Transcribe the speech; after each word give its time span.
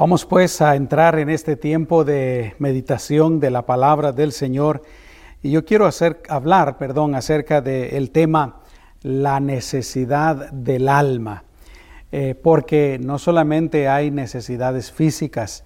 Vamos 0.00 0.24
pues 0.24 0.62
a 0.62 0.76
entrar 0.76 1.18
en 1.18 1.28
este 1.28 1.56
tiempo 1.56 2.04
de 2.04 2.54
meditación 2.58 3.38
de 3.38 3.50
la 3.50 3.66
palabra 3.66 4.12
del 4.12 4.32
Señor. 4.32 4.80
Y 5.42 5.50
yo 5.50 5.66
quiero 5.66 5.84
hacer, 5.84 6.22
hablar, 6.30 6.78
perdón, 6.78 7.14
acerca 7.14 7.60
del 7.60 8.10
tema 8.10 8.62
la 9.02 9.40
necesidad 9.40 10.52
del 10.52 10.88
alma, 10.88 11.44
eh, 12.12 12.34
porque 12.34 12.98
no 12.98 13.18
solamente 13.18 13.88
hay 13.88 14.10
necesidades 14.10 14.90
físicas, 14.90 15.64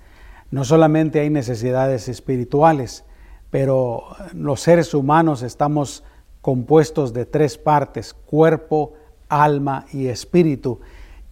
no 0.51 0.65
solamente 0.65 1.21
hay 1.21 1.31
necesidades 1.31 2.09
espirituales, 2.09 3.05
pero 3.51 4.03
los 4.33 4.61
seres 4.61 4.95
humanos 4.95 5.43
estamos 5.43 6.03
compuestos 6.41 7.13
de 7.13 7.25
tres 7.25 7.57
partes, 7.57 8.15
cuerpo, 8.15 8.95
alma 9.29 9.87
y 9.93 10.09
espíritu, 10.09 10.81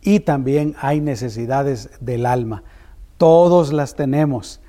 y 0.02 0.20
también 0.20 0.76
hay 0.80 1.00
necesidades 1.00 1.90
del 2.00 2.26
alma 2.26 2.62
todos 3.22 3.72
las 3.72 3.94
tenemos. 3.94 4.60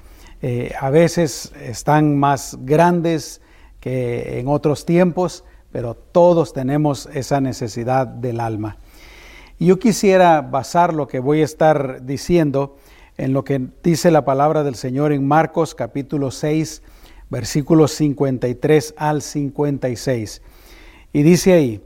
Eh, 0.43 0.75
a 0.79 0.91
veces 0.91 1.51
están 1.59 2.19
más 2.19 2.55
grandes 2.61 3.41
que 3.79 4.37
en 4.39 4.47
otros 4.47 4.85
tiempos, 4.85 5.43
pero 5.71 5.95
todos 5.95 6.53
tenemos 6.53 7.09
esa 7.15 7.41
necesidad 7.41 8.05
del 8.05 8.39
alma. 8.39 8.77
yo 9.57 9.79
quisiera 9.79 10.41
basar 10.41 10.93
lo 10.93 11.07
que 11.07 11.17
voy 11.17 11.41
a 11.41 11.45
estar 11.45 12.05
diciendo 12.05 12.77
en 13.17 13.33
lo 13.33 13.43
que 13.43 13.59
dice 13.81 14.11
la 14.11 14.23
palabra 14.23 14.63
del 14.63 14.75
Señor 14.75 15.13
en 15.13 15.27
Marcos 15.27 15.73
capítulo 15.73 16.29
6, 16.29 16.83
versículos 17.31 17.91
53 17.93 18.93
al 18.97 19.23
56. 19.23 20.43
Y 21.11 21.23
dice 21.23 21.53
ahí, 21.53 21.83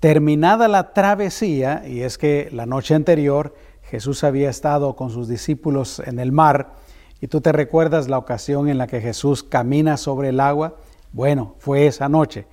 terminada 0.00 0.68
la 0.68 0.92
travesía, 0.92 1.82
y 1.88 2.02
es 2.02 2.18
que 2.18 2.50
la 2.52 2.66
noche 2.66 2.94
anterior 2.94 3.54
Jesús 3.90 4.22
había 4.22 4.48
estado 4.48 4.94
con 4.94 5.10
sus 5.10 5.26
discípulos 5.26 6.00
en 6.06 6.20
el 6.20 6.30
mar 6.30 6.74
y 7.20 7.26
tú 7.26 7.40
te 7.40 7.50
recuerdas 7.50 8.08
la 8.08 8.18
ocasión 8.18 8.68
en 8.68 8.78
la 8.78 8.86
que 8.86 9.00
Jesús 9.00 9.42
camina 9.42 9.96
sobre 9.96 10.28
el 10.28 10.38
agua. 10.38 10.76
Bueno, 11.12 11.56
fue 11.58 11.88
esa 11.88 12.08
noche. 12.08 12.46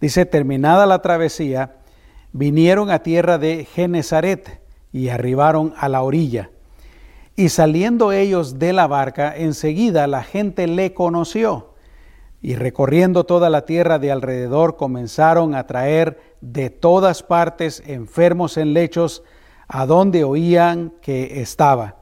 Dice, 0.00 0.24
terminada 0.24 0.86
la 0.86 1.02
travesía, 1.02 1.76
vinieron 2.32 2.90
a 2.90 3.02
tierra 3.02 3.36
de 3.36 3.66
Genezaret 3.66 4.62
y 4.92 5.10
arribaron 5.10 5.74
a 5.76 5.90
la 5.90 6.02
orilla. 6.02 6.48
Y 7.36 7.50
saliendo 7.50 8.10
ellos 8.10 8.58
de 8.58 8.72
la 8.72 8.86
barca, 8.86 9.36
enseguida 9.36 10.06
la 10.06 10.22
gente 10.22 10.66
le 10.66 10.94
conoció. 10.94 11.74
Y 12.40 12.54
recorriendo 12.54 13.24
toda 13.24 13.50
la 13.50 13.66
tierra 13.66 13.98
de 13.98 14.10
alrededor, 14.10 14.76
comenzaron 14.76 15.54
a 15.54 15.66
traer 15.66 16.18
de 16.40 16.70
todas 16.70 17.22
partes 17.22 17.82
enfermos 17.86 18.56
en 18.56 18.72
lechos 18.72 19.22
a 19.72 19.86
donde 19.86 20.22
oían 20.22 20.92
que 21.00 21.40
estaba. 21.40 21.96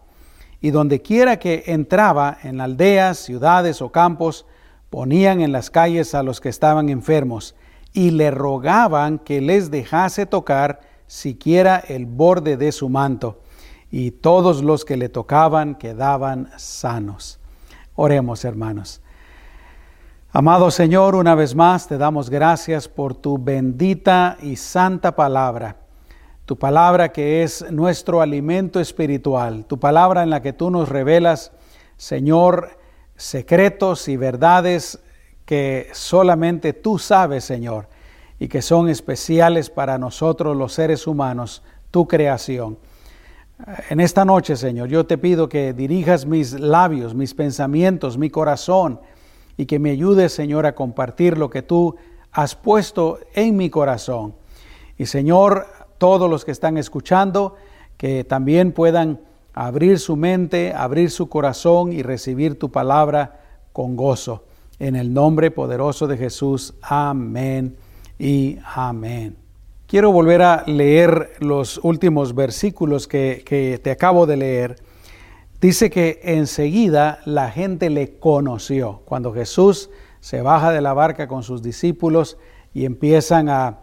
Y 0.61 0.73
donde 0.73 1.01
quiera 1.03 1.39
que 1.39 1.63
entraba, 1.69 2.37
en 2.43 2.61
aldeas, 2.61 3.19
ciudades 3.19 3.81
o 3.81 3.93
campos, 3.93 4.45
ponían 4.91 5.41
en 5.41 5.53
las 5.53 5.71
calles 5.71 6.17
a 6.17 6.25
los 6.25 6.41
que 6.41 6.49
estaban 6.49 6.89
enfermos 6.89 7.55
y 7.93 8.11
le 8.11 8.33
rogaban 8.33 9.21
que 9.21 9.41
les 9.41 9.71
dejase 9.71 10.27
tocar 10.27 10.81
siquiera 11.07 11.79
el 11.79 12.07
borde 12.07 12.57
de 12.57 12.73
su 12.73 12.89
manto. 12.89 13.41
Y 13.89 14.11
todos 14.11 14.65
los 14.65 14.85
que 14.85 14.97
le 14.97 15.09
tocaban 15.09 15.77
quedaban 15.77 16.51
sanos. 16.57 17.39
Oremos, 17.95 18.45
hermanos. 18.45 19.01
Amado 20.33 20.73
Señor, 20.73 21.15
una 21.15 21.37
vez 21.37 21.55
más 21.55 21.87
te 21.87 21.99
damos 21.99 22.31
gracias 22.31 22.89
por 22.89 23.15
tu 23.15 23.39
bendita 23.39 24.39
y 24.43 24.57
santa 24.57 25.15
palabra 25.15 25.77
tu 26.51 26.57
palabra 26.57 27.13
que 27.13 27.45
es 27.45 27.71
nuestro 27.71 28.21
alimento 28.21 28.81
espiritual, 28.81 29.67
tu 29.67 29.79
palabra 29.79 30.25
en 30.25 30.31
la 30.31 30.43
que 30.43 30.53
tú 30.53 30.69
nos 30.69 30.89
revelas, 30.89 31.53
Señor, 31.97 32.71
secretos 33.15 34.09
y 34.09 34.17
verdades 34.17 34.99
que 35.45 35.87
solamente 35.93 36.73
tú 36.73 36.99
sabes, 36.99 37.45
Señor, 37.45 37.87
y 38.41 38.49
que 38.49 38.63
son 38.63 38.89
especiales 38.89 39.71
para 39.71 39.97
nosotros 39.97 40.57
los 40.57 40.73
seres 40.73 41.07
humanos, 41.07 41.63
tu 41.93 42.09
creación. 42.09 42.79
En 43.89 44.01
esta 44.01 44.25
noche, 44.25 44.57
Señor, 44.57 44.89
yo 44.89 45.07
te 45.07 45.19
pido 45.19 45.49
que 45.49 45.73
dirijas 45.73 46.27
mis 46.27 46.55
labios, 46.55 47.15
mis 47.15 47.33
pensamientos, 47.33 48.19
mi 48.19 48.29
corazón, 48.29 48.99
y 49.57 49.67
que 49.67 49.79
me 49.79 49.93
ayudes, 49.93 50.33
Señor, 50.33 50.67
a 50.67 50.75
compartir 50.75 51.39
lo 51.39 51.49
que 51.49 51.63
tú 51.63 51.95
has 52.33 52.57
puesto 52.57 53.21
en 53.35 53.57
mi 53.57 53.71
corazón. 53.71 54.35
Y 54.99 55.07
Señor, 55.07 55.67
todos 56.01 56.31
los 56.31 56.47
que 56.47 56.51
están 56.51 56.79
escuchando, 56.79 57.57
que 57.99 58.25
también 58.25 58.73
puedan 58.73 59.21
abrir 59.53 59.99
su 59.99 60.17
mente, 60.17 60.73
abrir 60.73 61.11
su 61.11 61.29
corazón 61.29 61.93
y 61.93 62.03
recibir 62.03 62.59
tu 62.59 62.71
palabra 62.73 63.41
con 63.75 63.97
gozo. 63.97 64.45
En 64.79 64.97
el 64.97 65.13
nombre 65.13 65.51
poderoso 65.51 66.07
de 66.07 66.17
Jesús. 66.17 66.73
Amén 66.81 67.77
y 68.19 68.57
amén. 68.75 69.37
Quiero 69.87 70.11
volver 70.11 70.41
a 70.41 70.65
leer 70.67 71.33
los 71.41 71.79
últimos 71.83 72.35
versículos 72.35 73.07
que, 73.07 73.79
te 73.83 73.91
acabo 73.91 74.25
de 74.25 74.39
leer. 74.39 74.77
Dice 75.61 75.91
que 75.91 76.21
enseguida 76.23 77.21
la 77.27 77.51
gente 77.51 77.91
le 77.91 78.19
conoció. 78.19 79.03
Cuando 79.05 79.35
Jesús 79.35 79.91
se 80.21 80.41
baja 80.41 80.73
de 80.73 80.81
la 80.81 80.95
barca 80.95 81.29
con 81.29 81.43
sus 81.43 81.63
discípulos 81.63 82.39
y 82.73 82.87
empiezan 82.87 83.51
a, 83.51 83.81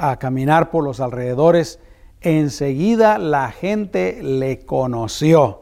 a 0.00 0.16
caminar 0.16 0.70
por 0.70 0.82
los 0.82 0.98
alrededores, 1.00 1.78
enseguida 2.22 3.18
la 3.18 3.52
gente 3.52 4.22
le 4.22 4.64
conoció. 4.64 5.60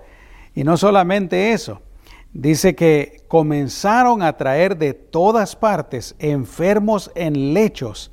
Y 0.55 0.63
no 0.63 0.77
solamente 0.77 1.53
eso, 1.53 1.83
dice 2.33 2.77
que 2.77 3.25
comenzaron 3.27 4.23
a 4.23 4.37
traer 4.37 4.79
de 4.79 4.95
todas 4.95 5.57
partes 5.57 6.15
enfermos 6.21 7.11
en 7.17 7.53
lechos, 7.53 8.13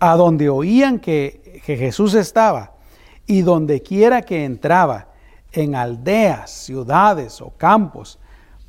a 0.00 0.16
donde 0.16 0.48
oían 0.48 0.98
que, 1.00 1.60
que 1.66 1.76
Jesús 1.76 2.14
estaba, 2.14 2.72
y 3.26 3.42
donde 3.42 3.82
quiera 3.82 4.22
que 4.22 4.44
entraba, 4.44 5.08
en 5.52 5.74
aldeas, 5.74 6.50
ciudades 6.50 7.40
o 7.40 7.50
campos, 7.56 8.18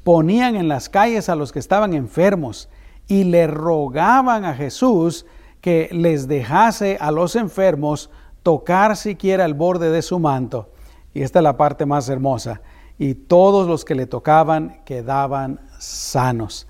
ponían 0.04 0.56
en 0.56 0.68
las 0.68 0.90
calles 0.90 1.30
a 1.30 1.36
los 1.36 1.52
que 1.52 1.59
estaban 1.59 1.94
enfermos 1.94 2.70
y 3.08 3.26
le 3.26 3.48
rogaban 3.48 4.46
a 4.46 4.54
Jesús 4.54 5.26
que 5.62 5.90
les 5.92 6.28
dejase 6.28 6.97
a 7.00 7.12
los 7.12 7.36
enfermos 7.36 8.09
tocar 8.44 8.96
siquiera 8.96 9.46
el 9.46 9.53
borde 9.53 9.92
de 9.92 10.02
su 10.02 10.20
manto. 10.20 10.70
Y 11.14 11.22
esta 11.22 11.40
es 11.40 11.44
la 11.44 11.58
parte 11.58 11.86
más 11.86 12.08
hermosa. 12.09 12.62
Y 12.97 13.14
todos 13.14 13.68
los 13.68 13.86
que 13.86 13.96
le 13.96 14.06
tocaban 14.06 14.81
quedaban 14.86 15.59
sanos. 15.80 16.68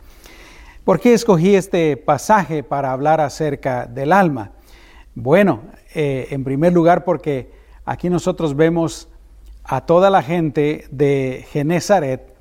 ¿Por 0.83 0.99
qué 0.99 1.13
escogí 1.13 1.55
este 1.55 1.97
pasaje 1.97 2.63
para 2.63 2.91
hablar 2.91 3.21
acerca 3.21 3.85
del 3.85 4.11
alma? 4.11 4.51
Bueno, 5.13 5.61
eh, 5.93 6.27
en 6.31 6.43
primer 6.43 6.73
lugar 6.73 7.03
porque 7.03 7.51
aquí 7.85 8.09
nosotros 8.09 8.55
vemos 8.55 9.09
a 9.63 9.85
toda 9.85 10.09
la 10.09 10.23
gente 10.23 10.85
de 10.89 11.45
Genezaret, 11.51 12.33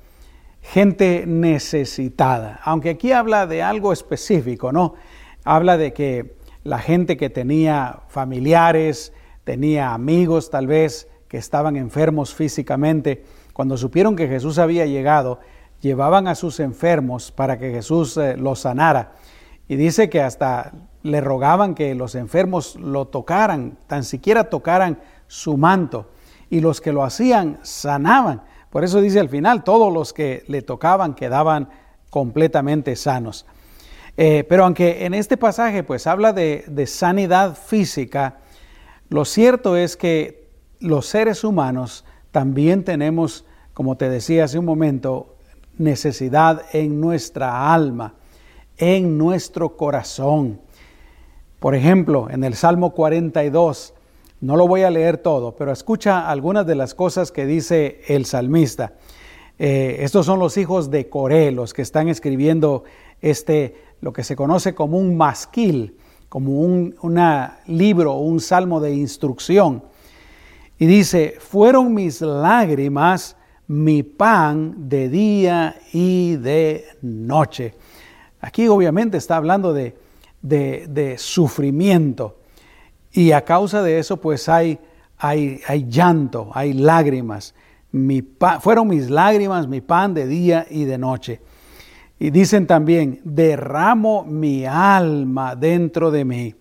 gente 0.61 1.25
necesitada, 1.27 2.59
aunque 2.63 2.91
aquí 2.91 3.11
habla 3.11 3.45
de 3.47 3.61
algo 3.61 3.93
específico, 3.93 4.71
¿no? 4.71 4.95
Habla 5.43 5.77
de 5.77 5.93
que 5.93 6.35
la 6.63 6.79
gente 6.79 7.17
que 7.17 7.29
tenía 7.29 8.01
familiares, 8.07 9.13
tenía 9.43 9.93
amigos 9.93 10.49
tal 10.49 10.67
vez 10.67 11.07
que 11.27 11.37
estaban 11.37 11.75
enfermos 11.75 12.33
físicamente, 12.33 13.23
cuando 13.53 13.77
supieron 13.77 14.15
que 14.15 14.27
Jesús 14.27 14.57
había 14.57 14.85
llegado, 14.85 15.39
llevaban 15.81 16.27
a 16.27 16.35
sus 16.35 16.59
enfermos 16.59 17.31
para 17.31 17.57
que 17.57 17.71
Jesús 17.71 18.17
eh, 18.17 18.35
los 18.37 18.61
sanara. 18.61 19.13
Y 19.67 19.75
dice 19.75 20.09
que 20.09 20.21
hasta 20.21 20.73
le 21.03 21.21
rogaban 21.21 21.75
que 21.75 21.93
los 21.95 22.15
enfermos 22.15 22.75
lo 22.75 23.07
tocaran, 23.07 23.77
tan 23.87 24.03
siquiera 24.03 24.49
tocaran 24.49 24.99
su 25.27 25.57
manto. 25.57 26.09
Y 26.49 26.61
los 26.61 26.81
que 26.81 26.91
lo 26.91 27.03
hacían 27.03 27.59
sanaban. 27.61 28.43
Por 28.69 28.83
eso 28.83 29.01
dice 29.01 29.19
al 29.19 29.29
final, 29.29 29.63
todos 29.63 29.93
los 29.93 30.13
que 30.13 30.43
le 30.47 30.61
tocaban 30.61 31.13
quedaban 31.13 31.69
completamente 32.09 32.95
sanos. 32.95 33.45
Eh, 34.21 34.43
pero 34.49 34.65
aunque 34.65 35.05
en 35.05 35.13
este 35.13 35.37
pasaje 35.37 35.81
pues 35.81 36.05
habla 36.05 36.33
de, 36.33 36.65
de 36.67 36.87
sanidad 36.87 37.55
física, 37.55 38.39
lo 39.07 39.23
cierto 39.23 39.77
es 39.77 39.95
que 39.95 40.49
los 40.81 41.05
seres 41.05 41.45
humanos 41.45 42.03
también 42.31 42.83
tenemos, 42.83 43.45
como 43.73 43.95
te 43.95 44.09
decía 44.09 44.43
hace 44.43 44.59
un 44.59 44.65
momento, 44.65 45.37
necesidad 45.77 46.63
en 46.73 46.99
nuestra 46.99 47.73
alma, 47.73 48.15
en 48.77 49.17
nuestro 49.17 49.77
corazón. 49.77 50.59
Por 51.61 51.73
ejemplo, 51.73 52.27
en 52.29 52.43
el 52.43 52.55
Salmo 52.55 52.93
42, 52.93 53.93
no 54.41 54.57
lo 54.57 54.67
voy 54.67 54.81
a 54.81 54.89
leer 54.89 55.19
todo, 55.19 55.55
pero 55.55 55.71
escucha 55.71 56.29
algunas 56.29 56.67
de 56.67 56.75
las 56.75 56.93
cosas 56.93 57.31
que 57.31 57.45
dice 57.45 58.01
el 58.09 58.25
salmista. 58.25 58.95
Eh, 59.59 59.99
estos 60.01 60.25
son 60.25 60.39
los 60.39 60.57
hijos 60.57 60.91
de 60.91 61.07
Coré, 61.07 61.53
los 61.53 61.73
que 61.73 61.83
están 61.83 62.09
escribiendo 62.09 62.83
este 63.21 63.75
lo 64.01 64.13
que 64.13 64.23
se 64.23 64.35
conoce 64.35 64.73
como 64.73 64.97
un 64.97 65.17
masquil, 65.17 65.97
como 66.29 66.61
un 66.61 66.95
libro 67.67 68.13
o 68.13 68.21
un 68.21 68.39
salmo 68.39 68.79
de 68.79 68.93
instrucción. 68.93 69.83
Y 70.77 70.85
dice, 70.85 71.35
fueron 71.39 71.93
mis 71.93 72.21
lágrimas 72.21 73.35
mi 73.69 74.01
pan 74.01 74.89
de 74.89 75.09
día 75.09 75.75
y 75.93 76.37
de 76.37 76.85
noche. 77.03 77.75
Aquí 78.41 78.67
obviamente 78.67 79.17
está 79.17 79.37
hablando 79.37 79.73
de, 79.73 79.95
de, 80.41 81.15
sufrimiento 81.19 82.39
y 83.11 83.31
a 83.31 83.45
causa 83.45 83.83
de 83.83 83.99
eso 83.99 84.17
pues 84.17 84.49
hay, 84.49 84.79
hay, 85.19 85.61
hay 85.67 85.85
llanto, 85.87 86.49
hay 86.53 86.73
lágrimas. 86.73 87.53
Mi 87.91 88.23
fueron 88.59 88.87
mis 88.87 89.11
lágrimas, 89.11 89.67
mi 89.67 89.81
pan 89.81 90.15
de 90.15 90.25
día 90.25 90.65
y 90.67 90.85
de 90.85 90.97
noche. 90.97 91.39
Y 92.19 92.31
dicen 92.31 92.67
también, 92.67 93.21
derramo 93.23 94.25
mi 94.25 94.65
alma 94.65 95.55
dentro 95.55 96.11
de 96.11 96.25
mí. 96.25 96.55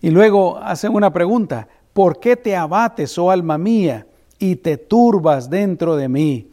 Y 0.00 0.10
luego 0.10 0.56
hacen 0.56 0.94
una 0.94 1.12
pregunta, 1.12 1.68
¿por 1.92 2.18
qué 2.18 2.36
te 2.36 2.56
abates, 2.56 3.18
oh 3.18 3.30
alma 3.30 3.58
mía, 3.58 4.06
y 4.38 4.56
te 4.56 4.78
turbas 4.78 5.50
dentro 5.50 5.96
de 5.96 6.08
mí? 6.08 6.50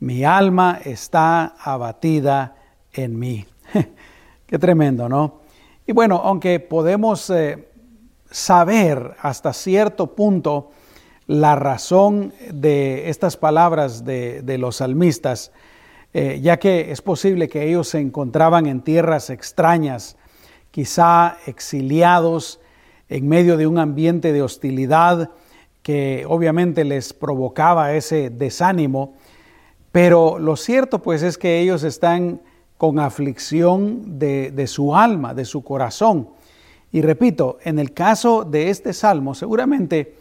Mi 0.00 0.22
alma 0.24 0.80
está 0.84 1.54
abatida 1.58 2.56
en 2.92 3.18
mí. 3.18 3.46
qué 4.46 4.58
tremendo, 4.58 5.08
¿no? 5.08 5.40
Y 5.86 5.92
bueno, 5.92 6.20
aunque 6.22 6.60
podemos 6.60 7.30
eh, 7.30 7.68
saber 8.30 9.16
hasta 9.20 9.52
cierto 9.52 10.14
punto 10.14 10.70
la 11.26 11.56
razón 11.56 12.32
de 12.52 13.08
estas 13.08 13.36
palabras 13.36 14.04
de, 14.04 14.56
los 14.58 14.76
salmistas, 14.76 15.52
eh, 16.14 16.40
ya 16.42 16.58
que 16.58 16.90
es 16.90 17.00
posible 17.00 17.48
que 17.48 17.68
ellos 17.68 17.88
se 17.88 18.00
encontraban 18.00 18.66
en 18.66 18.82
tierras 18.82 19.30
extrañas, 19.30 20.16
quizá 20.70 21.38
exiliados 21.46 22.60
en 23.08 23.28
medio 23.28 23.56
de 23.56 23.66
un 23.66 23.78
ambiente 23.78 24.32
de 24.32 24.42
hostilidad 24.42 25.30
que 25.82 26.24
obviamente 26.28 26.84
les 26.84 27.12
provocaba 27.12 27.94
ese 27.94 28.30
desánimo, 28.30 29.14
pero 29.90 30.38
lo 30.38 30.56
cierto 30.56 31.00
pues 31.00 31.22
es 31.22 31.38
que 31.38 31.60
ellos 31.60 31.82
están 31.82 32.40
con 32.78 32.98
aflicción 32.98 34.18
de, 34.18 34.66
su 34.66 34.96
alma, 34.96 35.34
de 35.34 35.44
su 35.44 35.62
corazón. 35.62 36.30
Y 36.90 37.00
repito, 37.00 37.58
en 37.62 37.78
el 37.78 37.92
caso 37.92 38.44
de 38.44 38.70
este 38.70 38.92
salmo, 38.92 39.34
seguramente 39.34 40.16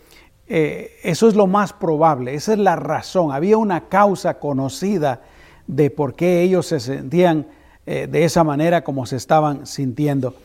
eh, 0.48 0.92
eso 1.04 1.28
es 1.28 1.36
lo 1.36 1.48
más 1.48 1.74
probable, 1.74 2.34
esa 2.34 2.54
es 2.54 2.60
la 2.60 2.76
razón. 2.76 3.32
Había 3.32 3.58
una 3.58 3.90
causa 3.90 4.40
conocida 4.40 5.22
de 5.71 5.89
por 5.89 6.15
qué 6.15 6.41
ellos 6.41 6.68
se 6.68 6.81
sentían 6.81 7.47
eh, 7.85 8.06
de 8.12 8.25
esa 8.25 8.44
manera 8.44 8.83
como 8.83 9.06
se 9.06 9.15
estaban 9.15 9.65
sintiendo. 9.65 10.35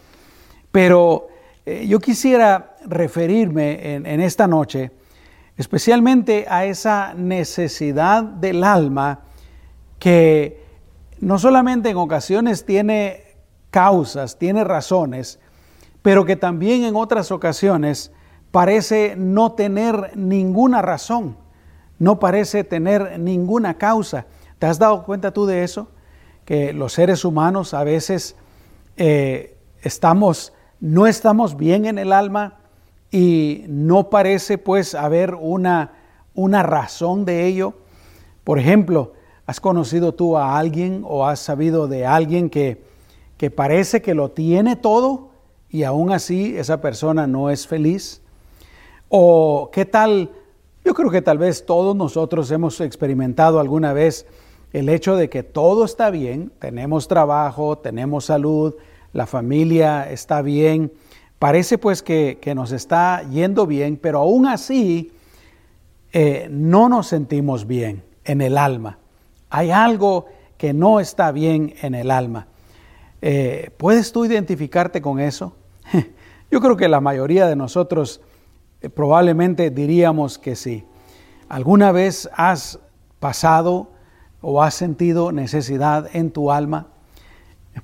Pero 0.70 1.26
eh, 1.67 1.84
yo 1.88 1.99
quisiera 1.99 2.76
referirme 2.87 3.96
en, 3.96 4.20
esta 4.20 4.46
noche 4.46 4.93
especialmente 5.56 6.46
a 6.49 6.64
esa 6.64 7.12
necesidad 7.14 8.23
del 8.23 8.62
alma 8.62 9.20
que 9.99 10.62
no 11.19 11.40
solamente 11.40 11.90
en 11.90 11.96
ocasiones 11.96 12.64
tiene 12.64 13.25
causas, 13.70 14.38
tiene 14.38 14.62
razones, 14.62 15.40
pero 16.02 16.25
que 16.25 16.37
también 16.37 16.84
en 16.84 16.94
otras 16.94 17.32
ocasiones 17.32 18.12
parece 18.52 19.14
no 19.17 19.52
tener 19.52 20.12
ninguna 20.14 20.82
razón, 20.82 21.37
no 21.99 22.20
parece 22.20 22.62
tener 22.62 23.19
ninguna 23.19 23.75
causa. 23.75 24.26
¿Te 24.58 24.67
has 24.67 24.79
dado 24.79 25.03
cuenta 25.05 25.32
tú 25.32 25.44
de 25.44 25.64
eso? 25.64 25.88
Que 26.44 26.73
los 26.73 26.94
seres 26.94 27.25
humanos 27.25 27.75
a 27.75 27.85
veces 27.85 28.37
eh, 28.97 29.56
estamos, 29.82 30.55
no 30.81 31.06
estamos 31.06 31.56
bien 31.56 31.85
en 31.85 31.99
el 31.99 32.12
alma 32.12 32.58
y 33.11 33.64
no 33.69 34.08
parece 34.08 34.56
pues 34.56 34.94
haber 34.94 35.35
una, 35.35 35.93
una 36.35 36.62
razón 36.62 37.26
de 37.26 37.47
ello. 37.47 37.75
Por 38.44 38.58
ejemplo, 38.58 39.12
¿has 39.44 39.61
conocido 39.61 40.14
tú 40.14 40.38
a 40.38 40.56
alguien 40.56 41.02
o 41.06 41.26
has 41.26 41.41
sabido 41.41 41.87
de 41.87 42.06
alguien 42.06 42.49
que, 42.49 42.82
que 43.37 43.50
parece 43.50 44.00
que 44.00 44.14
lo 44.14 44.31
tiene 44.31 44.76
todo 44.76 45.31
y 45.69 45.82
aún 45.82 46.12
así 46.12 46.56
esa 46.56 46.81
persona 46.81 47.26
no 47.26 47.50
es 47.50 47.67
feliz? 47.67 48.23
¿O 49.11 49.69
qué 49.70 49.85
tal? 49.85 50.31
Yo 50.82 50.94
creo 50.94 51.11
que 51.11 51.20
tal 51.20 51.37
vez 51.37 51.67
todos 51.67 51.94
nosotros 51.94 52.50
hemos 52.50 52.81
experimentado 52.81 53.61
alguna 53.61 53.93
vez 53.93 54.26
el 54.73 54.89
hecho 54.89 55.17
de 55.17 55.31
que 55.31 55.43
todo 55.43 55.85
está 55.85 56.11
bien, 56.11 56.53
tenemos 56.59 57.09
trabajo, 57.09 57.79
tenemos 57.79 58.27
salud, 58.27 58.75
la 59.13 59.27
familia 59.27 60.11
está 60.11 60.43
bien, 60.43 60.93
parece 61.39 61.79
pues 61.79 62.03
que, 62.03 62.39
nos 62.55 62.73
está 62.73 63.23
yendo 63.31 63.67
bien, 63.67 63.97
pero 63.97 64.21
aún 64.21 64.47
así 64.47 65.13
eh, 66.13 66.49
no 66.51 66.89
nos 66.89 67.07
sentimos 67.09 67.67
bien 67.67 68.03
en 68.25 68.41
el 68.41 68.59
alma. 68.59 68.99
Hay 69.51 69.71
algo 69.71 70.27
que 70.59 70.73
no 70.73 71.01
está 71.01 71.33
bien 71.33 71.75
en 71.83 71.95
el 71.95 72.11
alma. 72.11 72.47
Eh, 73.23 73.71
¿Puedes 73.77 74.12
tú 74.12 74.25
identificarte 74.25 75.01
con 75.01 75.21
eso? 75.21 75.55
Yo 76.51 76.61
creo 76.61 76.77
que 76.77 76.89
la 76.89 77.01
mayoría 77.01 77.47
de 77.47 77.57
nosotros 77.57 78.21
eh, 78.81 78.89
probablemente 78.89 79.71
diríamos 79.71 80.39
que 80.39 80.57
sí. 80.57 80.85
¿Alguna 81.49 81.93
vez 81.93 82.29
has 82.35 82.79
pasado 83.21 83.91
o 84.41 84.62
has 84.62 84.75
sentido 84.75 85.33
necesidad 85.33 86.09
en 86.12 86.31
tu 86.31 86.50
alma? 86.50 86.88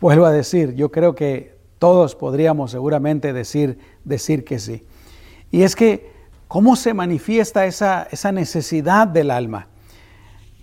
Vuelvo 0.01 0.27
a 0.27 0.33
decir, 0.33 0.75
yo 0.75 0.91
creo 0.91 1.15
que 1.15 1.57
todos 1.79 2.15
podríamos 2.15 2.71
seguramente 2.71 3.33
decir, 3.33 3.79
decir 4.05 4.45
que 4.45 4.59
sí. 4.59 4.85
Y 5.51 5.63
es 5.63 5.77
que, 5.77 6.13
¿cómo 6.49 6.77
se 6.77 6.95
manifiesta 6.95 7.67
esa, 7.67 8.09
esa 8.11 8.33
necesidad 8.33 9.07
del 9.07 9.31
alma? 9.31 9.69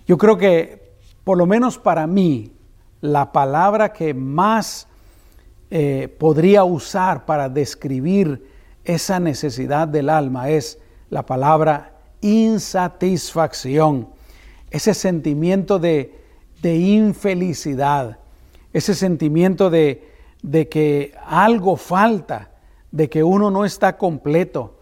Yo 0.06 0.18
creo 0.18 0.36
que, 0.36 0.90
por 1.24 1.38
lo 1.38 1.46
menos 1.46 1.78
para 1.78 2.06
mí, 2.06 2.52
la 3.00 3.32
palabra 3.32 3.92
que 3.92 4.14
más 4.14 4.88
eh, 5.70 6.14
podría 6.18 6.64
usar 6.64 7.24
para 7.24 7.48
describir 7.48 8.48
esa 8.84 9.20
necesidad 9.20 9.86
del 9.86 10.10
alma 10.10 10.48
es 10.48 10.78
la 11.10 11.24
palabra 11.24 11.92
insatisfacción, 12.20 14.08
ese 14.70 14.94
sentimiento 14.94 15.78
de, 15.78 16.18
infelicidad, 16.62 18.18
ese 18.72 18.94
sentimiento 18.94 19.70
de, 19.70 20.08
de 20.42 20.68
que 20.68 21.14
algo 21.26 21.76
falta, 21.76 22.50
de 22.90 23.08
que 23.08 23.24
uno 23.24 23.50
no 23.50 23.64
está 23.64 23.96
completo, 23.96 24.78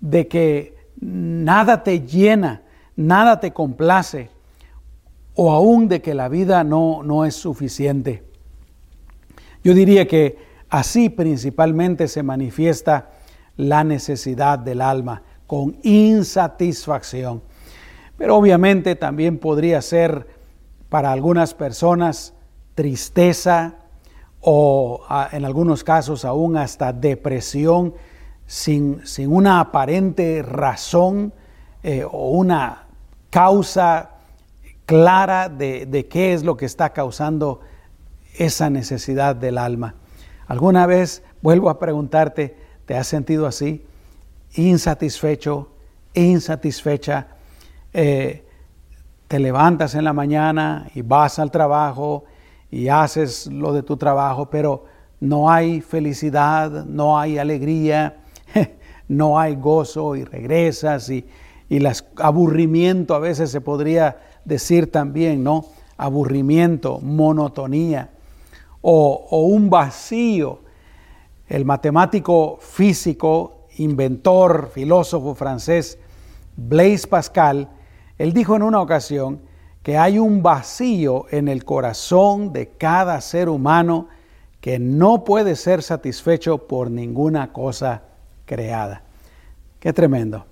de 0.00 0.28
que 0.28 0.76
nada 1.00 1.82
te 1.82 2.00
llena, 2.00 2.62
nada 2.96 3.40
te 3.40 3.52
complace, 3.52 4.30
o 5.34 5.52
aún 5.52 5.88
de 5.88 6.02
que 6.02 6.14
la 6.14 6.28
vida 6.28 6.64
no, 6.64 7.02
no 7.02 7.24
es 7.24 7.34
suficiente. 7.34 8.22
Yo 9.64 9.74
diría 9.74 10.06
que 10.06 10.36
así 10.68 11.08
principalmente 11.08 12.08
se 12.08 12.22
manifiesta 12.22 13.10
la 13.56 13.84
necesidad 13.84 14.58
del 14.58 14.80
alma, 14.80 15.22
con 15.46 15.76
insatisfacción. 15.82 17.42
Pero 18.16 18.36
obviamente 18.36 18.96
también 18.96 19.38
podría 19.38 19.82
ser 19.82 20.26
para 20.88 21.12
algunas 21.12 21.54
personas 21.54 22.34
tristeza 22.74 23.76
o 24.40 25.02
en 25.32 25.44
algunos 25.44 25.84
casos 25.84 26.24
aún 26.24 26.56
hasta 26.56 26.92
depresión 26.92 27.94
sin, 28.46 29.06
sin 29.06 29.32
una 29.32 29.60
aparente 29.60 30.42
razón 30.42 31.32
eh, 31.82 32.04
o 32.04 32.30
una 32.30 32.86
causa 33.30 34.10
clara 34.84 35.48
de, 35.48 35.86
de 35.86 36.06
qué 36.06 36.34
es 36.34 36.42
lo 36.42 36.56
que 36.56 36.66
está 36.66 36.90
causando 36.90 37.60
esa 38.36 38.68
necesidad 38.68 39.36
del 39.36 39.58
alma. 39.58 39.94
¿Alguna 40.46 40.86
vez, 40.86 41.22
vuelvo 41.40 41.70
a 41.70 41.78
preguntarte, 41.78 42.56
¿Te 42.86 42.96
has 42.96 43.06
sentido 43.06 43.46
así? 43.46 43.84
Insatisfecho, 44.54 45.70
insatisfecha. 46.14 47.28
Eh, 47.92 48.44
te 49.28 49.38
levantas 49.38 49.94
en 49.94 50.04
la 50.04 50.12
mañana 50.12 50.88
y 50.94 51.02
vas 51.02 51.38
al 51.38 51.50
trabajo 51.50 52.24
y 52.70 52.88
haces 52.88 53.46
lo 53.46 53.72
de 53.72 53.82
tu 53.82 53.96
trabajo, 53.96 54.48
pero 54.50 54.84
no 55.20 55.50
hay 55.50 55.80
felicidad, 55.80 56.84
no 56.84 57.18
hay 57.18 57.38
alegría, 57.38 58.18
no 59.08 59.38
hay 59.38 59.56
gozo 59.56 60.16
y 60.16 60.24
regresas 60.24 61.08
y, 61.10 61.26
y 61.68 61.82
aburrimiento 62.16 63.14
a 63.14 63.18
veces 63.18 63.50
se 63.50 63.60
podría 63.60 64.18
decir 64.44 64.90
también, 64.90 65.42
¿no? 65.44 65.66
Aburrimiento, 65.96 66.98
monotonía 67.00 68.10
o, 68.80 69.26
o 69.30 69.42
un 69.42 69.70
vacío 69.70 70.60
el 71.52 71.66
matemático 71.66 72.58
físico, 72.60 73.66
inventor, 73.76 74.70
filósofo 74.72 75.34
francés 75.34 75.98
Blaise 76.56 77.06
Pascal, 77.06 77.68
él 78.22 78.32
dijo 78.32 78.54
en 78.54 78.62
una 78.62 78.80
ocasión 78.80 79.40
que 79.82 79.98
hay 79.98 80.16
un 80.16 80.44
vacío 80.44 81.26
en 81.32 81.48
el 81.48 81.64
corazón 81.64 82.52
de 82.52 82.68
cada 82.68 83.20
ser 83.20 83.48
humano 83.48 84.06
que 84.60 84.78
no 84.78 85.24
puede 85.24 85.56
ser 85.56 85.82
satisfecho 85.82 86.68
por 86.68 86.88
ninguna 86.88 87.52
cosa 87.52 88.02
creada. 88.44 89.02
Qué 89.80 89.92
tremendo. 89.92 90.46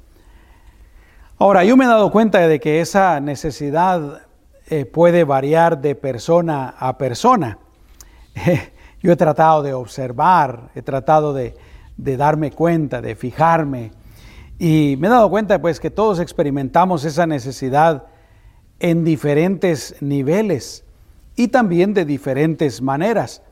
Ahora, 1.39 1.63
yo 1.63 1.77
me 1.77 1.85
he 1.85 1.87
dado 1.87 2.11
cuenta 2.11 2.41
de 2.41 2.59
que 2.59 2.81
esa 2.81 3.21
necesidad 3.21 4.23
eh, 4.67 4.85
puede 4.85 5.23
variar 5.23 5.81
de 5.81 5.95
persona 5.95 6.75
a 6.77 6.99
persona. 6.99 7.59
yo 9.01 9.13
he 9.13 9.17
tratado 9.17 9.63
de 9.63 9.75
observar, 9.75 10.71
he 10.75 10.83
tratado 10.83 11.33
de, 11.33 11.55
de 11.97 12.17
darme 12.17 12.51
cuenta, 12.51 13.01
de 13.01 13.15
fijarme, 13.15 13.93
y 14.61 14.97
me 15.01 15.09
he 15.09 15.11
dado 15.11 15.29
cuenta 15.29 15.61
pues 15.61 15.81
que 15.81 15.91
todos 15.91 16.21
experimentamos 16.21 17.05
esa 17.05 17.27
necesidad 17.27 18.05
en 18.79 19.03
diferentes 19.03 19.97
niveles 20.01 20.85
y 21.35 21.49
también 21.49 21.95
de 21.95 22.05
diferentes 22.05 22.81
maneras. 22.81 23.43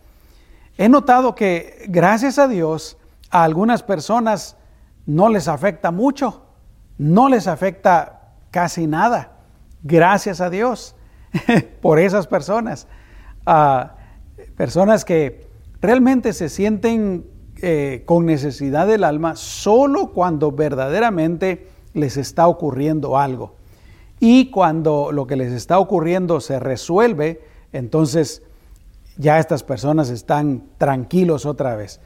He 0.77 0.89
notado 0.89 1.35
que 1.35 1.85
gracias 1.89 2.39
a 2.39 2.47
Dios 2.47 2.97
a 3.31 3.43
algunas 3.43 3.83
personas 3.83 4.57
no 5.07 5.29
les 5.29 5.49
afecta 5.49 5.91
mucho 5.91 6.45
no 6.99 7.29
les 7.29 7.47
afecta 7.47 8.21
casi 8.51 8.87
nada. 8.87 9.33
Gracias 9.83 10.41
a 10.41 10.51
Dios 10.51 10.95
por 11.81 11.99
esas 11.99 12.27
personas. 12.27 12.87
personas 14.57 15.05
que 15.05 15.49
realmente 15.81 16.33
se 16.33 16.49
sienten 16.49 17.25
eh, 17.61 18.03
con 18.05 18.25
necesidad 18.25 18.87
del 18.87 19.03
alma 19.03 19.35
solo 19.35 20.13
cuando 20.13 20.53
verdaderamente 20.53 21.67
les 21.93 22.17
está 22.17 22.47
ocurriendo 22.47 23.19
algo. 23.19 23.55
Y 24.21 24.51
cuando 24.51 25.11
lo 25.11 25.27
que 25.27 25.35
les 25.35 25.53
está 25.53 25.81
ocurriendo 25.81 26.41
se 26.41 26.61
resuelve, 26.61 27.41
entonces 27.73 28.43
ya 29.17 29.41
estas 29.41 29.65
personas 29.65 30.11
están 30.11 30.69
tranquilos 30.79 31.47
otra 31.47 31.75
vez. 31.75 32.01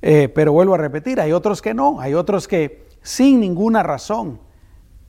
Eh, 0.00 0.30
pero 0.34 0.52
vuelvo 0.52 0.74
a 0.74 0.78
repetir, 0.78 1.20
hay 1.20 1.32
otros 1.32 1.60
que 1.60 1.74
no, 1.74 2.00
hay 2.00 2.14
otros 2.14 2.48
que 2.48 2.86
sin 3.02 3.40
ninguna 3.40 3.82
razón, 3.82 4.40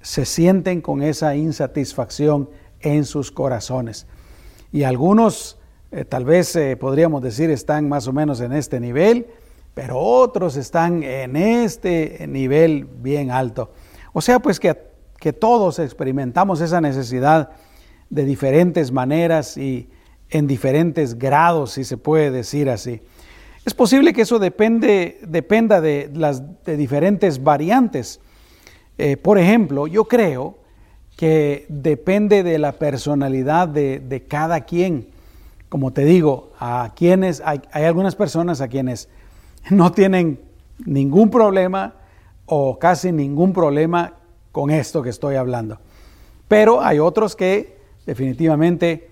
se 0.01 0.25
sienten 0.25 0.81
con 0.81 1.01
esa 1.01 1.38
insatisfacción 1.38 2.50
en 2.81 3.05
sus 3.05 3.31
corazones. 3.31 4.07
Y 4.74 4.83
algunos, 4.83 5.57
eh, 5.91 6.03
tal 6.03 6.25
vez 6.25 6.57
podríamos 6.79 7.21
decir, 7.21 7.50
están 7.50 7.88
más 7.88 8.07
o 8.07 8.13
menos 8.13 8.41
en 8.41 8.51
este 8.51 8.79
nivel, 8.81 9.27
pero 9.73 9.99
otros 9.99 10.55
están 10.55 11.03
en 11.03 11.35
este 11.35 12.25
nivel 12.27 12.85
bien 12.85 13.31
alto. 13.31 13.71
O 14.13 14.21
sea, 14.21 14.39
pues 14.39 14.59
que, 14.59 14.77
que 15.19 15.33
todos 15.33 15.79
experimentamos 15.79 16.61
esa 16.61 16.81
necesidad 16.81 17.51
de 18.09 18.25
diferentes 18.25 18.91
maneras 18.91 19.57
y 19.57 19.89
en 20.29 20.47
diferentes 20.47 21.17
grados, 21.17 21.71
si 21.71 21.83
se 21.83 21.97
puede 21.97 22.31
decir 22.31 22.69
así. 22.69 23.01
Es 23.65 23.73
posible 23.73 24.13
que 24.13 24.21
eso 24.21 24.39
depende, 24.39 25.19
dependa 25.27 25.81
de 25.81 26.09
las 26.13 26.63
de 26.63 26.77
diferentes 26.77 27.43
variantes. 27.43 28.19
Eh, 28.97 29.17
por 29.17 29.38
ejemplo, 29.38 29.88
yo 29.88 30.05
creo 30.05 30.59
que 31.15 31.65
depende 31.69 32.43
de 32.43 32.57
la 32.59 32.73
personalidad 32.73 33.67
de, 33.67 34.25
cada 34.27 34.61
quien. 34.61 35.09
Como 35.67 35.91
te 35.91 36.05
digo, 36.05 36.53
a 36.59 36.93
quienes 36.95 37.41
hay 37.45 37.61
algunas 37.73 38.15
personas 38.15 38.61
a 38.61 38.69
quienes 38.69 39.09
no 39.69 39.91
tienen 39.91 40.39
ningún 40.85 41.29
problema 41.29 41.93
o 42.45 42.79
casi 42.79 43.11
ningún 43.11 43.53
problema 43.53 44.13
con 44.51 44.71
esto 44.71 45.01
que 45.03 45.09
estoy 45.09 45.35
hablando. 45.35 45.79
Pero 46.47 46.81
hay 46.81 46.99
otros 46.99 47.35
que 47.35 47.77
definitivamente 48.05 49.11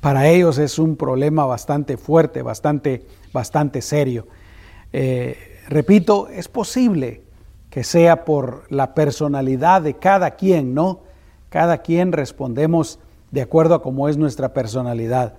para 0.00 0.26
ellos 0.26 0.58
es 0.58 0.78
un 0.78 0.96
problema 0.96 1.46
bastante 1.46 1.96
fuerte, 1.96 2.42
bastante, 2.42 3.06
bastante 3.32 3.80
serio. 3.80 4.26
Eh, 4.92 5.36
repito, 5.68 6.28
es 6.28 6.48
posible 6.48 7.22
que 7.70 7.84
sea 7.84 8.24
por 8.24 8.64
la 8.68 8.94
personalidad 8.94 9.80
de 9.80 9.94
cada 9.94 10.32
quien, 10.32 10.74
¿no? 10.74 11.00
Cada 11.48 11.78
quien 11.78 12.12
respondemos 12.12 12.98
de 13.30 13.42
acuerdo 13.42 13.76
a 13.76 13.82
cómo 13.82 14.08
es 14.08 14.18
nuestra 14.18 14.52
personalidad. 14.52 15.34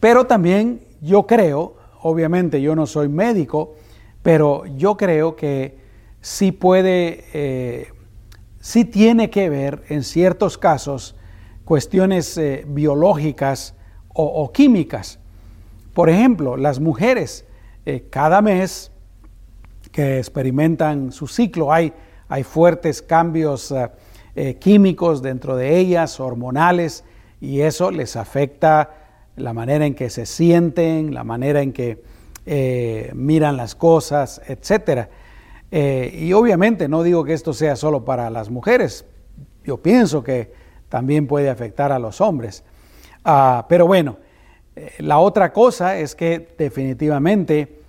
Pero 0.00 0.26
también 0.26 0.82
yo 1.00 1.26
creo, 1.26 1.76
obviamente 2.06 2.62
yo 2.62 2.76
no 2.76 2.86
soy 2.86 3.08
médico, 3.08 3.74
pero 4.22 4.64
yo 4.76 4.96
creo 4.96 5.34
que 5.34 5.76
sí 6.20 6.52
puede, 6.52 7.24
eh, 7.32 7.88
sí 8.60 8.84
tiene 8.84 9.28
que 9.28 9.50
ver 9.50 9.82
en 9.88 10.04
ciertos 10.04 10.56
casos 10.56 11.16
cuestiones 11.64 12.38
eh, 12.38 12.64
biológicas 12.66 13.74
o, 14.18 14.50
químicas. 14.52 15.18
Por 15.92 16.08
ejemplo, 16.08 16.56
las 16.56 16.80
mujeres 16.80 17.44
eh, 17.84 18.06
cada 18.08 18.40
mes 18.40 18.92
que 19.90 20.18
experimentan 20.18 21.12
su 21.12 21.26
ciclo 21.26 21.72
hay, 21.72 21.92
hay 22.28 22.44
fuertes 22.44 23.02
cambios 23.02 23.74
químicos 24.60 25.22
dentro 25.22 25.56
de 25.56 25.78
ellas, 25.78 26.20
hormonales, 26.20 27.04
y 27.40 27.60
eso 27.60 27.90
les 27.90 28.16
afecta 28.16 29.05
la 29.36 29.52
manera 29.52 29.86
en 29.86 29.94
que 29.94 30.10
se 30.10 30.26
sienten, 30.26 31.14
la 31.14 31.24
manera 31.24 31.62
en 31.62 31.72
que 31.72 32.02
miran 33.14 33.56
las 33.56 33.74
cosas, 33.74 34.40
etc. 34.46 35.08
y 35.70 36.32
obviamente 36.32 36.88
no 36.88 37.02
digo 37.02 37.24
que 37.24 37.32
esto 37.32 37.52
sea 37.52 37.74
solo 37.74 38.04
para 38.04 38.30
las 38.30 38.50
mujeres, 38.50 39.04
yo 39.64 39.78
pienso 39.78 40.22
que 40.22 40.52
también 40.88 41.26
puede 41.26 41.50
afectar 41.50 41.92
a 41.92 41.98
los 41.98 42.20
hombres. 42.20 42.62
Ah, 43.24 43.66
pero 43.68 43.86
bueno, 43.86 44.18
eh, 44.76 44.92
la 44.98 45.18
otra 45.18 45.52
cosa 45.52 45.98
es 45.98 46.14
que 46.14 46.54
definitivamente 46.56 47.80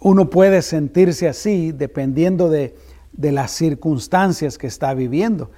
uno 0.00 0.28
puede 0.28 0.62
sentirse 0.62 1.28
así 1.28 1.72
dependiendo 1.72 2.48
de, 2.48 2.74
las 3.12 3.52
circunstancias 3.52 4.58
que 4.58 4.66
está 4.66 4.94
viviendo. 4.94 5.50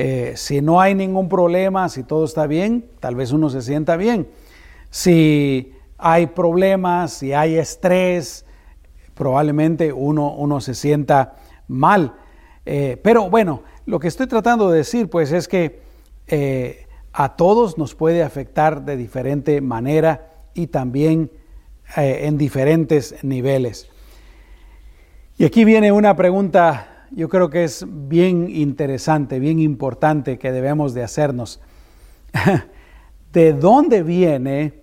Eh, 0.00 0.34
si 0.36 0.60
no 0.60 0.80
hay 0.80 0.94
ningún 0.94 1.28
problema, 1.28 1.88
si 1.88 2.04
todo 2.04 2.24
está 2.24 2.46
bien, 2.46 2.84
tal 3.00 3.16
vez 3.16 3.32
uno 3.32 3.50
se 3.50 3.62
sienta 3.62 3.96
bien. 3.96 4.28
Si 4.90 5.72
hay 5.98 6.28
problemas, 6.28 7.12
si 7.14 7.32
hay 7.32 7.56
estrés, 7.56 8.44
probablemente 9.14 9.92
uno, 9.92 10.32
uno 10.34 10.60
se 10.60 10.74
sienta 10.74 11.34
mal. 11.66 12.14
Eh, 12.64 12.96
pero 13.02 13.28
bueno, 13.28 13.64
lo 13.86 13.98
que 13.98 14.06
estoy 14.06 14.28
tratando 14.28 14.70
de 14.70 14.78
decir 14.78 15.10
pues 15.10 15.32
es 15.32 15.48
que 15.48 15.80
a 17.12 17.34
todos 17.36 17.78
nos 17.78 17.94
puede 17.94 18.22
afectar 18.22 18.84
de 18.84 18.96
diferente 18.96 19.60
manera 19.60 20.30
y 20.54 20.68
también 20.68 21.30
eh, 21.96 22.26
en 22.26 22.36
diferentes 22.36 23.16
niveles. 23.24 23.88
Y 25.38 25.44
aquí 25.44 25.64
viene 25.64 25.90
una 25.90 26.14
pregunta, 26.16 26.97
yo 27.10 27.28
creo 27.28 27.50
que 27.50 27.64
es 27.64 27.84
bien 27.88 28.48
interesante, 28.48 29.38
bien 29.38 29.60
importante 29.60 30.38
que 30.38 30.52
debemos 30.52 30.94
de 30.94 31.02
hacernos. 31.02 31.60
¿De 33.32 33.52
dónde 33.52 34.02
viene 34.02 34.74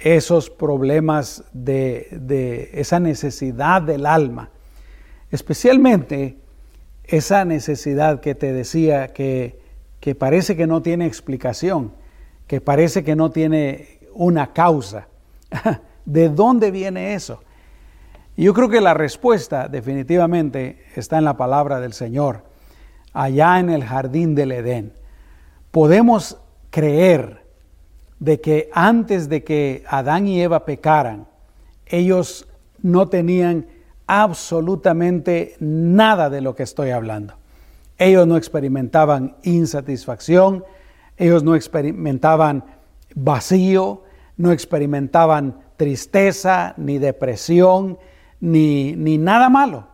esos 0.00 0.50
problemas 0.50 1.44
de, 1.52 2.70
esa 2.74 3.00
necesidad 3.00 3.82
del 3.82 4.06
alma? 4.06 4.50
Especialmente 5.30 6.36
esa 7.04 7.44
necesidad 7.44 8.20
que 8.20 8.34
te 8.34 8.52
decía 8.52 9.08
que 9.08 9.64
que 10.04 10.14
parece 10.14 10.54
que 10.54 10.66
no 10.66 10.82
tiene 10.82 11.06
explicación, 11.06 11.90
que 12.46 12.60
parece 12.60 13.02
que 13.04 13.16
no 13.16 13.30
tiene 13.30 14.00
una 14.12 14.52
causa. 14.52 15.08
¿De 16.04 16.28
dónde 16.28 16.70
viene 16.70 17.14
eso? 17.14 17.42
Yo 18.36 18.52
creo 18.54 18.68
que 18.68 18.80
la 18.80 18.94
respuesta 18.94 19.68
definitivamente 19.68 20.84
está 20.96 21.18
en 21.18 21.24
la 21.24 21.36
palabra 21.36 21.80
del 21.80 21.92
Señor, 21.92 22.42
allá 23.12 23.60
en 23.60 23.70
el 23.70 23.84
jardín 23.84 24.34
del 24.34 24.52
Edén. 24.52 24.92
Podemos 25.70 26.38
creer 26.70 27.44
de 28.18 28.40
que 28.40 28.70
antes 28.72 29.28
de 29.28 29.44
que 29.44 29.84
Adán 29.86 30.26
y 30.26 30.40
Eva 30.42 30.64
pecaran, 30.64 31.26
ellos 31.86 32.48
no 32.82 33.08
tenían 33.08 33.66
absolutamente 34.06 35.56
nada 35.60 36.28
de 36.30 36.40
lo 36.40 36.54
que 36.54 36.64
estoy 36.64 36.90
hablando. 36.90 37.34
Ellos 37.98 38.26
no 38.26 38.36
experimentaban 38.36 39.36
insatisfacción, 39.42 40.64
ellos 41.16 41.44
no 41.44 41.54
experimentaban 41.54 42.64
vacío, 43.14 44.02
no 44.36 44.50
experimentaban 44.50 45.60
tristeza, 45.76 46.74
ni 46.76 46.98
depresión, 46.98 47.98
ni, 48.44 48.92
ni 48.94 49.16
nada 49.16 49.48
malo. 49.48 49.86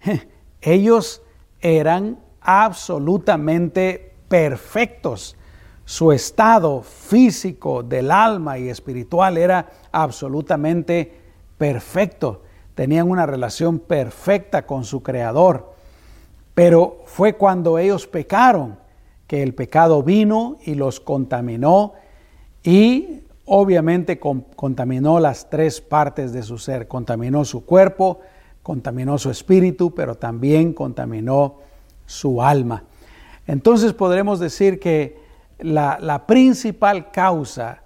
Ellos 0.60 1.22
eran 1.60 2.20
absolutamente 2.40 4.12
perfectos. 4.28 5.36
Su 5.84 6.12
estado 6.12 6.82
físico 6.82 7.82
del 7.82 8.12
alma 8.12 8.58
y 8.58 8.68
espiritual 8.68 9.36
era 9.36 9.66
absolutamente 9.90 11.20
perfecto. 11.58 12.42
Tenían 12.76 13.10
una 13.10 13.26
relación 13.26 13.80
perfecta 13.80 14.66
con 14.66 14.84
su 14.84 15.02
Creador. 15.02 15.74
Pero 16.54 17.02
fue 17.06 17.34
cuando 17.34 17.76
ellos 17.76 18.06
pecaron 18.06 18.78
que 19.26 19.42
el 19.42 19.52
pecado 19.52 20.04
vino 20.04 20.58
y 20.64 20.76
los 20.76 21.00
contaminó 21.00 21.94
y 22.62 23.22
obviamente 23.46 24.18
contaminó 24.18 25.18
las 25.18 25.48
tres 25.48 25.80
partes 25.80 26.32
de 26.32 26.42
su 26.42 26.58
ser. 26.58 26.86
Contaminó 26.86 27.44
su 27.44 27.64
cuerpo, 27.64 28.20
contaminó 28.62 29.16
su 29.18 29.30
espíritu, 29.30 29.94
pero 29.94 30.16
también 30.16 30.72
contaminó 30.72 31.60
su 32.04 32.42
alma. 32.42 32.84
Entonces 33.46 33.92
podremos 33.92 34.40
decir 34.40 34.78
que 34.80 35.18
la, 35.58 36.24
principal 36.26 37.10
causa 37.10 37.82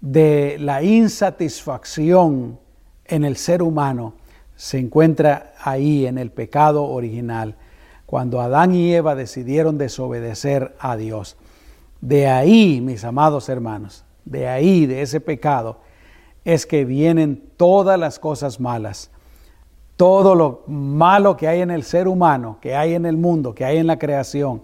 de 0.00 0.56
la 0.58 0.82
insatisfacción 0.82 2.58
en 3.06 3.24
el 3.24 3.36
ser 3.36 3.62
humano 3.62 4.14
se 4.56 4.78
encuentra 4.78 5.54
ahí 5.62 6.06
en 6.06 6.18
el 6.18 6.30
pecado 6.30 6.84
original, 6.84 7.56
cuando 8.06 8.40
Adán 8.40 8.74
y 8.74 8.92
Eva 8.92 9.14
decidieron 9.14 9.78
desobedecer 9.78 10.76
a 10.78 10.96
Dios. 10.96 11.36
De 12.00 12.28
ahí, 12.28 12.80
mis 12.80 13.04
amados 13.04 13.48
hermanos, 13.48 14.03
de 14.24 14.48
ahí, 14.48 14.86
de 14.86 15.02
ese 15.02 15.20
pecado, 15.20 15.80
es 16.44 16.66
que 16.66 16.84
vienen 16.84 17.42
todas 17.56 17.98
las 17.98 18.18
cosas 18.18 18.60
malas. 18.60 19.10
Todo 19.96 20.34
lo 20.34 20.64
malo 20.66 21.36
que 21.36 21.48
hay 21.48 21.60
en 21.60 21.70
el 21.70 21.84
ser 21.84 22.08
humano, 22.08 22.58
que 22.60 22.74
hay 22.74 22.94
en 22.94 23.06
el 23.06 23.16
mundo, 23.16 23.54
que 23.54 23.64
hay 23.64 23.78
en 23.78 23.86
la 23.86 23.98
creación, 23.98 24.62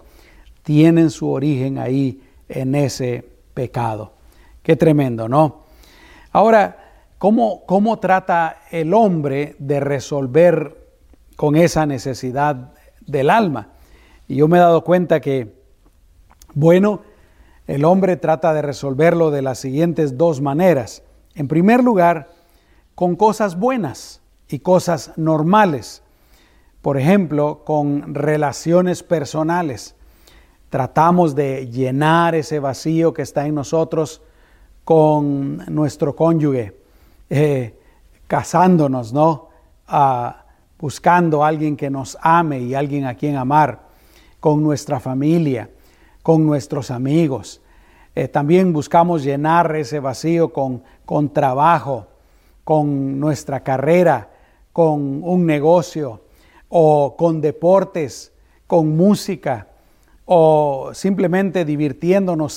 tienen 0.62 1.10
su 1.10 1.30
origen 1.30 1.78
ahí 1.78 2.20
en 2.48 2.74
ese 2.74 3.24
pecado. 3.54 4.12
Qué 4.62 4.76
tremendo, 4.76 5.28
¿no? 5.28 5.64
Ahora, 6.32 6.76
¿cómo, 7.18 7.64
cómo 7.66 7.98
trata 7.98 8.62
el 8.70 8.92
hombre 8.92 9.56
de 9.58 9.80
resolver 9.80 10.76
con 11.36 11.56
esa 11.56 11.86
necesidad 11.86 12.72
del 13.06 13.30
alma? 13.30 13.68
Y 14.28 14.36
yo 14.36 14.48
me 14.48 14.58
he 14.58 14.60
dado 14.60 14.84
cuenta 14.84 15.20
que, 15.20 15.54
bueno, 16.54 17.02
el 17.70 17.84
hombre 17.84 18.16
trata 18.16 18.52
de 18.52 18.62
resolverlo 18.62 19.30
de 19.30 19.42
las 19.42 19.60
siguientes 19.60 20.18
dos 20.18 20.40
maneras. 20.40 21.04
En 21.36 21.46
primer 21.46 21.84
lugar, 21.84 22.30
con 22.96 23.14
cosas 23.14 23.56
buenas 23.56 24.22
y 24.48 24.58
cosas 24.58 25.12
normales. 25.16 26.02
Por 26.82 26.98
ejemplo, 26.98 27.62
con 27.64 28.12
relaciones 28.12 29.04
personales. 29.04 29.94
Tratamos 30.68 31.36
de 31.36 31.68
llenar 31.68 32.34
ese 32.34 32.58
vacío 32.58 33.14
que 33.14 33.22
está 33.22 33.46
en 33.46 33.54
nosotros 33.54 34.20
con 34.82 35.58
nuestro 35.72 36.16
cónyuge, 36.16 36.76
eh, 37.28 37.78
casándonos, 38.26 39.12
¿no? 39.12 39.50
Ah, 39.86 40.44
buscando 40.76 41.44
a 41.44 41.48
alguien 41.48 41.76
que 41.76 41.88
nos 41.88 42.18
ame 42.20 42.58
y 42.58 42.74
alguien 42.74 43.04
a 43.04 43.14
quien 43.14 43.36
amar, 43.36 43.82
con 44.40 44.60
nuestra 44.60 44.98
familia, 44.98 45.70
con 46.22 46.46
nuestros 46.46 46.90
amigos. 46.90 47.60
Eh, 48.14 48.28
también 48.28 48.72
buscamos 48.72 49.22
llenar 49.22 49.74
ese 49.76 50.00
vacío 50.00 50.52
con, 50.52 50.82
con 51.04 51.32
trabajo, 51.32 52.06
con 52.64 53.18
nuestra 53.18 53.62
carrera, 53.62 54.30
con 54.72 55.22
un 55.22 55.46
negocio 55.46 56.22
o 56.68 57.16
con 57.16 57.40
deportes, 57.40 58.32
con 58.66 58.96
música 58.96 59.68
o 60.24 60.90
simplemente 60.92 61.64
divirtiéndonos 61.64 62.52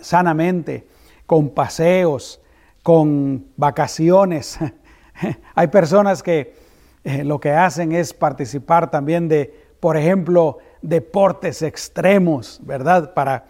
sanamente 0.00 0.86
con 1.26 1.50
paseos, 1.50 2.40
con 2.82 3.46
vacaciones. 3.56 4.58
Hay 5.54 5.68
personas 5.68 6.22
que 6.22 6.54
eh, 7.04 7.24
lo 7.24 7.38
que 7.40 7.50
hacen 7.52 7.92
es 7.92 8.12
participar 8.12 8.90
también 8.90 9.28
de, 9.28 9.54
por 9.78 9.96
ejemplo, 9.96 10.58
deportes 10.82 11.62
extremos, 11.62 12.60
¿verdad? 12.62 13.14
Para 13.14 13.44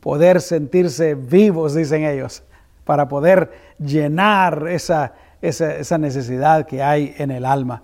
poder 0.00 0.40
sentirse 0.40 1.14
vivos, 1.14 1.74
dicen 1.74 2.04
ellos, 2.04 2.42
para 2.84 3.08
poder 3.08 3.50
llenar 3.78 4.68
esa, 4.68 5.14
esa, 5.42 5.98
necesidad 5.98 6.66
que 6.66 6.82
hay 6.82 7.14
en 7.18 7.30
el 7.30 7.44
alma. 7.44 7.82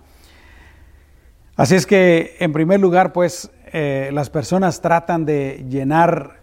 Así 1.55 1.75
es 1.75 1.85
que, 1.85 2.37
en 2.39 2.53
primer 2.53 2.79
lugar, 2.79 3.11
pues 3.11 3.51
eh, 3.73 4.09
las 4.13 4.29
personas 4.29 4.81
tratan 4.81 5.25
de 5.25 5.65
llenar 5.67 6.39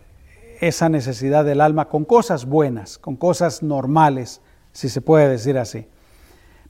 esa 0.61 0.89
necesidad 0.89 1.45
del 1.45 1.61
alma 1.61 1.89
con 1.89 2.05
cosas 2.05 2.45
buenas, 2.45 2.99
con 2.99 3.17
cosas 3.17 3.63
normales, 3.63 4.43
si 4.73 4.89
se 4.89 5.01
puede 5.01 5.29
decir 5.29 5.57
así. 5.57 5.87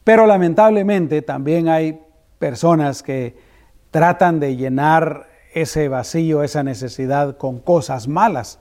Pero 0.05 0.27
lamentablemente 0.27 1.23
también 1.23 1.69
hay 1.69 2.01
personas 2.38 3.03
que 3.03 3.37
tratan 3.90 4.38
de 4.38 4.57
llenar 4.57 5.30
ese 5.53 5.89
vacío, 5.89 6.43
esa 6.43 6.63
necesidad 6.63 7.37
con 7.37 7.59
cosas 7.59 8.09
malas, 8.09 8.59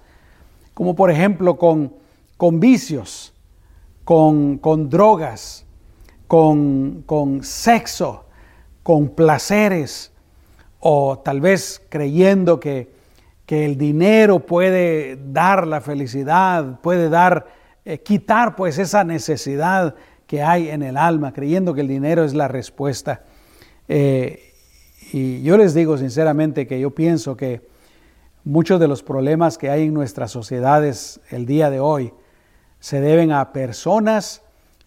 como 0.73 0.95
por 0.95 1.11
ejemplo 1.11 1.57
con, 1.57 1.93
con 2.37 2.59
vicios, 2.59 3.33
con, 4.03 4.57
con 4.57 4.89
drogas, 4.89 5.65
con, 6.27 7.03
con 7.05 7.43
sexo, 7.43 8.25
con 8.83 9.09
placeres, 9.09 10.11
o 10.79 11.19
tal 11.19 11.41
vez 11.41 11.81
creyendo 11.89 12.59
que 12.59 12.99
que 13.49 13.65
el 13.65 13.79
dinero 13.79 14.45
puede 14.45 15.17
dar 15.31 15.65
la 15.65 15.81
felicidad, 15.81 16.79
puede 16.81 17.09
dar, 17.09 17.47
eh, 17.83 17.97
quitar 17.97 18.55
pues 18.55 18.77
esa 18.77 19.03
necesidad 19.03 19.95
que 20.27 20.43
hay 20.43 20.69
en 20.69 20.83
el 20.83 20.97
alma, 20.97 21.33
creyendo 21.33 21.73
que 21.73 21.81
el 21.81 21.87
dinero 21.87 22.23
es 22.23 22.35
la 22.35 22.47
respuesta. 22.47 23.23
Eh, 23.87 24.48
y 25.11 25.41
yo 25.41 25.57
les 25.57 25.73
digo 25.73 25.97
sinceramente 25.97 26.67
que 26.67 26.79
yo 26.79 26.91
pienso 26.91 27.35
que 27.35 27.67
muchos 28.43 28.79
de 28.79 28.87
los 28.87 29.03
problemas 29.03 29.57
que 29.57 29.69
hay 29.69 29.83
en 29.83 29.93
nuestras 29.93 30.31
sociedades 30.31 31.19
el 31.29 31.45
día 31.45 31.69
de 31.69 31.79
hoy 31.79 32.13
se 32.79 33.01
deben 33.01 33.31
a 33.31 33.51
personas 33.51 34.41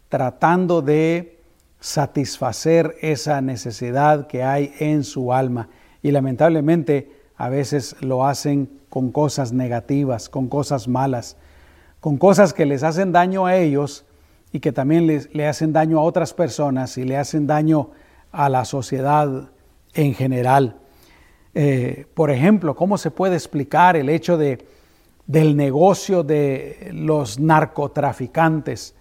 tratando 0.09 0.83
de 0.83 1.41
satisfacer 1.81 2.97
esa 3.01 3.41
necesidad 3.41 4.27
que 4.27 4.43
hay 4.45 4.73
en 4.79 5.05
su 5.05 5.33
alma. 5.33 5.69
Y 6.03 6.11
lamentablemente 6.11 7.11
a 7.37 7.49
veces 7.49 7.97
lo 8.01 8.27
hacen 8.27 8.81
con 8.89 9.11
cosas 9.11 9.53
negativas, 9.53 10.29
con 10.29 10.49
cosas 10.49 10.87
malas, 10.87 11.37
con 12.01 12.19
cosas 12.19 12.53
que 12.53 12.67
les 12.67 12.83
hacen 12.83 13.13
daño 13.13 13.47
a 13.47 13.57
ellos 13.57 14.05
y 14.53 14.61
que 14.61 14.73
también 14.73 15.07
les, 15.07 15.35
le 15.35 15.49
hacen 15.49 15.73
daño 15.73 15.99
a 15.99 16.03
otras 16.03 16.35
personas 16.35 16.99
y 16.99 17.05
le 17.05 17.17
hacen 17.17 17.47
daño 17.47 17.91
a 18.31 18.49
la 18.49 18.65
sociedad 18.65 19.51
en 19.95 20.15
general. 20.15 20.77
Eh, 21.55 22.07
por 22.15 22.31
ejemplo, 22.31 22.75
¿cómo 22.75 22.97
se 22.99 23.11
puede 23.11 23.35
explicar 23.35 23.97
el 23.97 24.09
hecho 24.09 24.37
de, 24.37 24.65
del 25.27 25.57
negocio 25.57 26.23
de 26.23 26.91
los 26.93 27.39
narcotraficantes, 27.39 28.95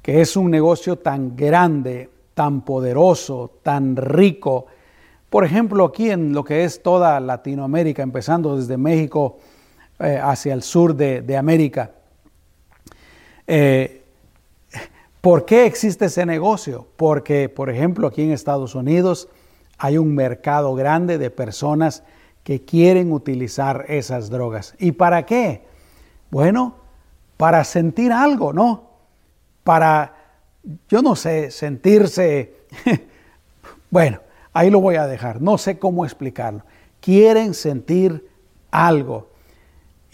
que 0.00 0.20
es 0.20 0.36
un 0.36 0.50
negocio 0.50 0.98
tan 0.98 1.36
grande, 1.36 2.10
tan 2.34 2.62
poderoso, 2.62 3.58
tan 3.62 3.96
rico, 3.96 4.66
por 5.32 5.46
ejemplo, 5.46 5.86
aquí 5.86 6.10
en 6.10 6.34
lo 6.34 6.44
que 6.44 6.62
es 6.62 6.82
toda 6.82 7.18
Latinoamérica, 7.18 8.02
empezando 8.02 8.54
desde 8.54 8.76
México 8.76 9.38
eh, 9.98 10.20
hacia 10.22 10.52
el 10.52 10.62
sur 10.62 10.94
de, 10.94 11.36
América. 11.38 11.92
Eh, 13.46 14.02
¿Por 15.22 15.46
qué 15.46 15.64
existe 15.64 16.04
ese 16.04 16.26
negocio? 16.26 16.86
Porque, 16.96 17.48
por 17.48 17.70
ejemplo, 17.70 18.08
aquí 18.08 18.20
en 18.20 18.32
Estados 18.32 18.74
Unidos 18.74 19.30
hay 19.82 19.98
un 19.98 20.14
mercado 20.14 20.74
grande 20.74 21.18
de 21.18 21.30
personas 21.30 22.02
que 22.44 22.64
quieren 22.64 23.12
utilizar 23.12 23.84
esas 23.88 24.30
drogas. 24.30 24.74
¿Y 24.78 24.92
para 24.92 25.26
qué? 25.26 25.62
Bueno, 26.30 26.76
para 27.36 27.64
sentir 27.64 28.12
algo, 28.12 28.52
¿no? 28.52 28.90
Para, 29.64 30.14
yo 30.88 31.02
no 31.02 31.14
sé, 31.14 31.50
sentirse, 31.50 32.56
bueno, 33.90 34.20
Ahí 34.52 34.70
lo 34.70 34.80
voy 34.80 34.96
a 34.96 35.06
dejar, 35.06 35.40
no 35.40 35.56
sé 35.56 35.78
cómo 35.78 36.04
explicarlo. 36.04 36.62
Quieren 37.00 37.54
sentir 37.54 38.28
algo. 38.70 39.30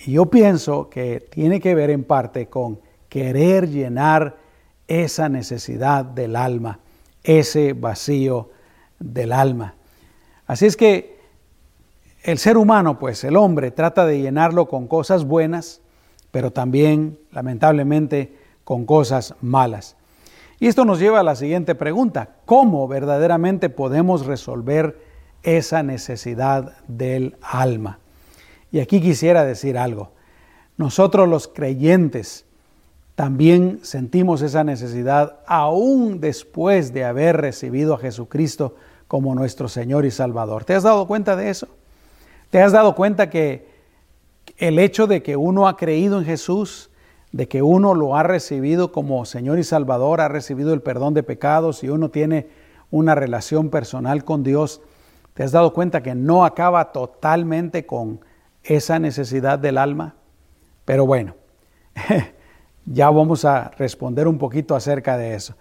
Y 0.05 0.13
yo 0.13 0.27
pienso 0.27 0.89
que 0.89 1.21
tiene 1.21 1.61
que 1.61 1.75
ver 1.75 1.91
en 1.91 2.05
parte 2.05 2.47
con 2.47 2.81
querer 3.09 3.69
llenar 3.69 4.37
esa 4.87 5.29
necesidad 5.29 6.05
del 6.05 6.37
alma, 6.37 6.79
ese 7.25 7.73
vacío 7.73 8.51
del 8.99 9.33
alma. 9.33 9.75
Así 10.47 10.67
es 10.67 10.77
que 10.77 11.19
el 12.23 12.39
ser 12.39 12.57
humano, 12.57 12.99
pues 12.99 13.23
el 13.25 13.37
hombre, 13.37 13.71
trata 13.71 14.05
de 14.05 14.21
llenarlo 14.21 14.67
con 14.67 14.89
cosas 14.89 15.25
buenas, 15.25 15.81
pero 16.31 16.51
también, 16.53 17.19
lamentablemente, 17.33 18.37
con 18.65 18.85
cosas 18.85 19.35
malas. 19.41 19.97
Y 20.61 20.67
esto 20.67 20.85
nos 20.85 20.99
lleva 20.99 21.21
a 21.21 21.25
la 21.25 21.37
siguiente 21.37 21.75
pregunta, 21.75 22.31
¿cómo 22.45 22.89
verdaderamente 22.89 23.71
podemos 23.71 24.27
resolver 24.27 24.99
esa 25.43 25.83
necesidad 25.83 26.77
del 26.89 27.37
alma? 27.41 28.01
Y 28.73 28.81
aquí 28.81 29.01
quisiera 29.01 29.45
decir 29.45 29.79
algo. 29.79 30.11
Nosotros 30.77 31.29
los 31.29 31.49
creyentes 31.49 32.45
también 33.15 33.81
sentimos 33.83 34.43
esa 34.43 34.65
necesidad 34.65 35.41
aún 35.47 36.21
después 36.21 36.93
de 36.93 37.05
haber 37.05 37.37
recibido 37.37 37.95
a 37.95 37.99
Jesucristo 37.99 38.77
como 39.09 39.35
nuestro 39.35 39.69
Señor 39.69 40.07
y 40.07 40.11
Salvador. 40.11 40.65
¿Te 40.65 40.75
has 40.75 40.85
dado 40.85 41.07
cuenta 41.07 41.35
de 41.35 41.51
eso? 41.51 41.69
¿Te 42.51 42.63
has 42.63 42.73
dado 42.73 42.95
cuenta 42.95 43.29
que 43.31 43.67
el 44.59 44.79
hecho 44.79 45.07
de 45.07 45.23
que 45.23 45.37
uno 45.37 45.67
ha 45.67 45.77
creído 45.77 46.19
en 46.19 46.25
Jesús 46.25 46.91
de 47.33 47.47
que 47.47 47.61
uno 47.61 47.95
lo 47.95 48.17
ha 48.17 48.23
recibido 48.23 48.91
como 48.91 49.25
Señor 49.27 49.59
y 49.59 49.65
Salvador, 49.65 50.23
ha 50.23 50.29
recibido 50.29 50.73
el 50.73 50.81
perdón 50.81 51.13
de 51.13 51.23
pecados 51.23 51.85
y 51.85 51.91
uno 51.91 52.09
tiene 52.09 52.47
una 52.91 53.15
relación 53.15 53.69
personal 53.69 54.25
con 54.25 54.43
Dios, 54.43 54.81
¿Te 55.39 55.45
has 55.45 55.53
dado 55.53 55.73
cuenta 55.73 56.03
que 56.03 56.17
no 56.17 56.45
acaba 56.45 56.91
totalmente 56.91 57.87
con 57.87 58.19
esa 58.65 58.99
necesidad 58.99 59.57
del 59.57 59.79
alma? 59.79 60.17
Pero 60.85 61.07
bueno, 61.07 61.37
ya 62.87 63.09
vamos 63.09 63.45
a 63.45 63.71
responder 63.79 64.27
un 64.27 64.37
poquito 64.37 64.75
acerca 64.75 65.17
de 65.17 65.37
eso. 65.37 65.55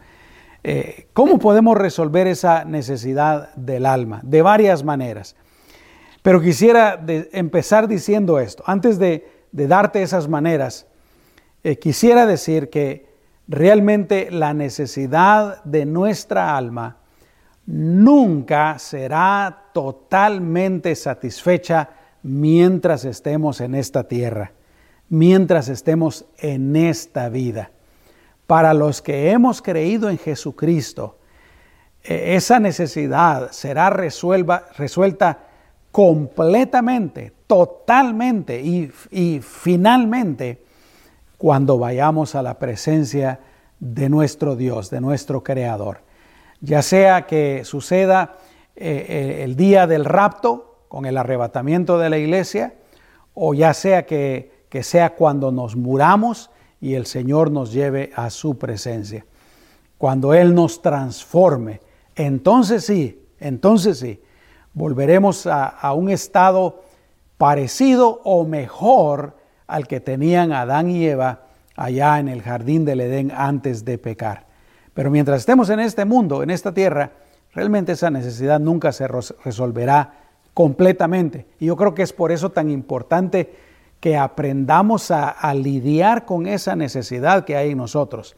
Eh, 0.63 1.07
¿Cómo 1.13 1.39
podemos 1.39 1.77
resolver 1.77 2.27
esa 2.27 2.65
necesidad 2.65 3.53
del 3.55 3.85
alma? 3.85 4.21
De 4.23 4.41
varias 4.41 4.83
maneras. 4.83 5.35
Pero 6.21 6.41
quisiera 6.41 7.01
empezar 7.31 7.87
diciendo 7.87 8.39
esto. 8.39 8.63
Antes 8.65 8.99
de, 8.99 9.25
darte 9.51 10.01
esas 10.01 10.27
maneras, 10.27 10.87
eh, 11.63 11.79
quisiera 11.79 12.25
decir 12.25 12.69
que 12.69 13.07
realmente 13.47 14.29
la 14.29 14.53
necesidad 14.53 15.63
de 15.63 15.85
nuestra 15.85 16.57
alma 16.57 16.97
nunca 17.65 18.77
será 18.79 19.69
totalmente 19.73 20.95
satisfecha 20.95 21.89
mientras 22.23 23.05
estemos 23.05 23.61
en 23.61 23.75
esta 23.75 24.07
tierra, 24.07 24.51
mientras 25.09 25.69
estemos 25.69 26.25
en 26.39 26.75
esta 26.75 27.29
vida. 27.29 27.71
Para 28.47 28.73
los 28.73 29.01
que 29.01 29.31
hemos 29.31 29.61
creído 29.61 30.09
en 30.09 30.17
Jesucristo, 30.17 31.17
e, 32.01 32.35
esa 32.35 32.59
necesidad 32.59 33.51
será 33.51 33.89
resuelta 33.89 35.39
completamente, 35.91 37.33
totalmente 37.45 38.61
y, 38.61 39.41
finalmente 39.41 40.63
cuando 41.37 41.77
vayamos 41.77 42.33
a 42.33 42.41
la 42.41 42.57
presencia 42.57 43.39
de 43.79 44.09
nuestro 44.09 44.55
Dios, 44.55 44.89
de 44.89 45.01
nuestro 45.01 45.43
Creador. 45.43 45.99
Ya 46.61 46.81
sea 46.81 47.27
que 47.27 47.63
suceda 47.63 48.37
eh, 48.75 49.05
eh, 49.07 49.43
el 49.43 49.55
día 49.55 49.85
del 49.85 50.05
rapto 50.05 50.85
con 50.87 51.05
el 51.05 51.17
arrebatamiento 51.17 51.99
de 51.99 52.09
la 52.09 52.17
iglesia, 52.17 52.73
o 53.35 53.53
ya 53.53 53.73
sea 53.73 54.05
que 54.05 54.51
sea 54.81 55.15
cuando 55.15 55.51
nos 55.51 55.75
muramos 55.75 56.49
y 56.79 56.93
el 56.93 57.05
Señor 57.05 57.51
nos 57.51 57.73
lleve 57.73 58.11
a 58.15 58.29
su 58.29 58.57
presencia. 58.57 59.25
Cuando 59.97 60.33
Él 60.33 60.53
nos 60.53 60.81
transforme, 60.81 61.81
entonces 62.15 62.85
sí, 62.85 63.23
entonces 63.39 63.99
sí, 63.99 64.21
volveremos 64.73 65.47
a, 65.47 65.67
a 65.67 65.93
un 65.93 66.09
estado 66.09 66.83
parecido 67.37 68.21
o 68.23 68.45
mejor 68.45 69.37
al 69.65 69.87
que 69.87 69.99
tenían 69.99 70.51
Adán 70.51 70.89
y 70.89 71.05
Eva 71.05 71.43
allá 71.75 72.19
en 72.19 72.27
el 72.27 72.41
jardín 72.41 72.85
del 72.85 73.01
Edén 73.01 73.31
antes 73.35 73.85
de 73.85 73.97
pecar. 73.97 74.47
Pero 74.93 75.11
mientras 75.11 75.39
estemos 75.39 75.69
en 75.69 75.79
este 75.79 76.05
mundo, 76.05 76.41
en 76.41 76.49
esta 76.49 76.73
tierra, 76.73 77.11
realmente 77.53 77.91
esa 77.91 78.09
necesidad 78.09 78.59
nunca 78.59 78.91
se 78.91 79.07
resolverá 79.07 80.13
completamente. 80.53 81.45
Y 81.59 81.67
yo 81.67 81.75
creo 81.75 81.93
que 81.93 82.01
es 82.01 82.13
por 82.13 82.31
eso 82.31 82.51
tan 82.51 82.71
importante 82.71 83.53
que 83.99 84.15
aprendamos 84.15 85.11
a, 85.11 85.53
lidiar 85.53 86.25
con 86.25 86.45
esa 86.45 86.75
necesidad 86.75 87.45
que 87.45 87.57
hay 87.57 87.71
en 87.71 87.77
nosotros. 87.77 88.35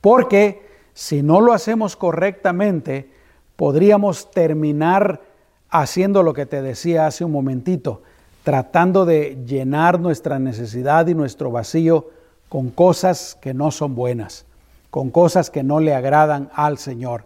Porque 0.00 0.66
si 0.94 1.22
no 1.22 1.40
lo 1.40 1.52
hacemos 1.52 1.96
correctamente, 1.96 3.10
podríamos 3.56 4.30
terminar 4.30 5.20
haciendo 5.68 6.22
lo 6.22 6.34
que 6.34 6.46
te 6.46 6.62
decía 6.62 7.06
hace 7.06 7.24
un 7.24 7.32
momentito, 7.32 8.02
tratando 8.42 9.04
de 9.04 9.38
llenar 9.46 10.00
nuestra 10.00 10.38
necesidad 10.38 11.06
y 11.06 11.14
nuestro 11.14 11.50
vacío 11.50 12.08
con 12.48 12.70
cosas 12.70 13.38
que 13.40 13.54
no 13.54 13.70
son 13.70 13.94
buenas, 13.94 14.44
con 14.90 15.10
cosas 15.10 15.50
que 15.50 15.62
no 15.62 15.78
le 15.78 15.94
agradan 15.94 16.50
al 16.54 16.78
Señor. 16.78 17.24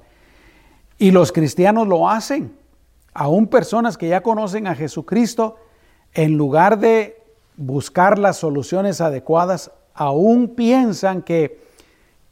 Y 0.98 1.12
los 1.12 1.32
cristianos 1.32 1.88
lo 1.88 2.10
hacen. 2.10 2.56
Aún 3.14 3.46
personas 3.46 3.96
que 3.96 4.08
ya 4.08 4.22
conocen 4.22 4.66
a 4.66 4.74
Jesucristo, 4.74 5.56
en 6.12 6.36
lugar 6.36 6.78
de 6.78 7.23
buscar 7.56 8.18
las 8.18 8.36
soluciones 8.36 9.00
adecuadas, 9.00 9.70
aún 9.94 10.54
piensan 10.54 11.22
que, 11.22 11.60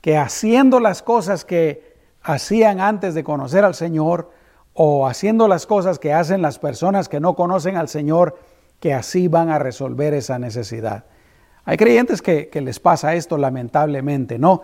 que 0.01 0.17
haciendo 0.17 0.81
las 0.81 1.03
cosas 1.03 1.45
que 1.45 1.97
hacían 2.23 2.81
antes 2.81 3.15
de 3.15 3.25
conocer 3.25 3.65
al 3.65 3.75
Señor 3.75 4.31
o 4.75 5.07
haciendo 5.07 5.49
las 5.49 5.67
cosas 5.67 5.99
que 5.99 6.13
hacen 6.13 6.43
las 6.43 6.59
personas 6.59 7.09
que 7.09 7.21
no 7.21 7.35
conocen 7.35 7.77
al 7.77 7.89
Señor, 7.89 8.39
que 8.81 8.95
así 8.95 9.29
van 9.29 9.51
a 9.51 9.59
resolver 9.59 10.15
esa 10.15 10.39
necesidad. 10.39 11.05
Hay 11.65 11.77
creyentes 11.77 12.23
que, 12.23 12.51
les 12.61 12.81
pasa 12.81 13.15
esto 13.15 13.39
lamentablemente, 13.39 14.39
¿no? 14.39 14.63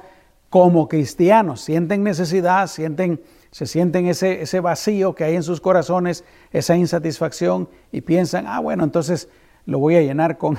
Como 0.50 0.88
cristianos 0.88 1.60
sienten 1.60 2.02
necesidad, 2.02 2.66
sienten, 2.66 3.20
se 3.50 3.66
sienten 3.66 4.06
ese, 4.06 4.42
ese 4.42 4.60
vacío 4.60 5.14
que 5.14 5.24
hay 5.24 5.36
en 5.36 5.42
sus 5.42 5.60
corazones, 5.60 6.24
esa 6.50 6.74
insatisfacción 6.74 7.68
y 7.92 8.00
piensan, 8.00 8.46
ah, 8.48 8.58
bueno, 8.58 8.82
entonces 8.82 9.28
lo 9.68 9.78
voy 9.78 9.96
a 9.96 10.00
llenar 10.00 10.38
con 10.38 10.59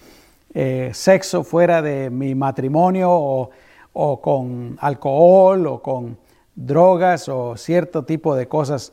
eh, 0.54 0.90
sexo 0.92 1.44
fuera 1.44 1.80
de 1.80 2.10
mi 2.10 2.34
matrimonio 2.34 3.10
o, 3.10 4.20
con 4.20 4.76
alcohol 4.80 5.66
o 5.66 5.82
con 5.82 6.18
drogas 6.54 7.30
o 7.30 7.56
cierto 7.56 8.04
tipo 8.04 8.36
de 8.36 8.48
cosas 8.48 8.92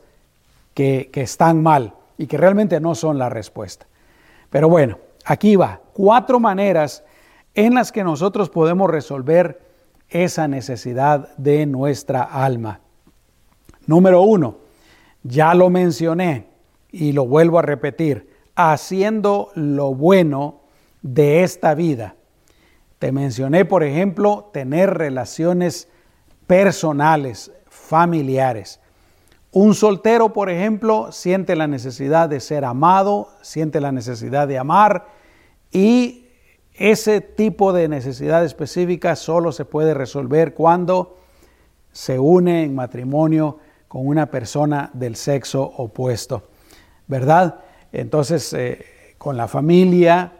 que 0.74 1.10
están 1.12 1.62
mal 1.62 1.92
y 2.16 2.26
que 2.26 2.38
realmente 2.38 2.80
no 2.80 2.94
son 2.94 3.18
la 3.18 3.28
respuesta. 3.28 3.86
Pero 4.48 4.70
bueno, 4.70 4.98
aquí 5.24 5.54
va, 5.56 5.82
cuatro 5.92 6.40
maneras 6.40 7.04
en 7.54 7.74
las 7.74 7.92
que 7.92 8.04
nosotros 8.04 8.48
podemos 8.48 8.90
resolver 8.90 9.60
esa 10.08 10.48
necesidad 10.48 11.36
de 11.36 11.66
nuestra 11.66 12.22
alma. 12.22 12.80
Número 13.86 14.22
uno, 14.22 14.56
ya 15.22 15.52
lo 15.52 15.68
mencioné 15.68 16.46
y 16.90 17.12
lo 17.12 17.26
vuelvo 17.26 17.58
a 17.58 17.62
repetir, 17.62 18.27
haciendo 18.58 19.52
lo 19.54 19.94
bueno 19.94 20.62
de 21.02 21.44
esta 21.44 21.74
vida. 21.74 22.16
Te 22.98 23.12
mencioné, 23.12 23.64
por 23.64 23.84
ejemplo, 23.84 24.50
tener 24.52 24.94
relaciones 24.94 25.88
personales, 26.48 27.52
familiares. 27.68 28.80
Un 29.52 29.74
soltero, 29.74 30.32
por 30.32 30.50
ejemplo, 30.50 31.12
siente 31.12 31.54
la 31.54 31.68
necesidad 31.68 32.28
de 32.28 32.40
ser 32.40 32.64
amado, 32.64 33.28
siente 33.42 33.80
la 33.80 33.92
necesidad 33.92 34.48
de 34.48 34.58
amar 34.58 35.06
y 35.70 36.26
ese 36.74 37.20
tipo 37.20 37.72
de 37.72 37.86
necesidad 37.86 38.44
específica 38.44 39.14
solo 39.14 39.52
se 39.52 39.66
puede 39.66 39.94
resolver 39.94 40.54
cuando 40.54 41.16
se 41.92 42.18
une 42.18 42.64
en 42.64 42.74
matrimonio 42.74 43.58
con 43.86 44.04
una 44.04 44.26
persona 44.26 44.90
del 44.94 45.14
sexo 45.14 45.62
opuesto, 45.62 46.48
¿verdad? 47.06 47.60
Entonces, 47.92 48.52
eh, 48.52 49.14
con 49.18 49.36
la 49.36 49.48
familia, 49.48 50.32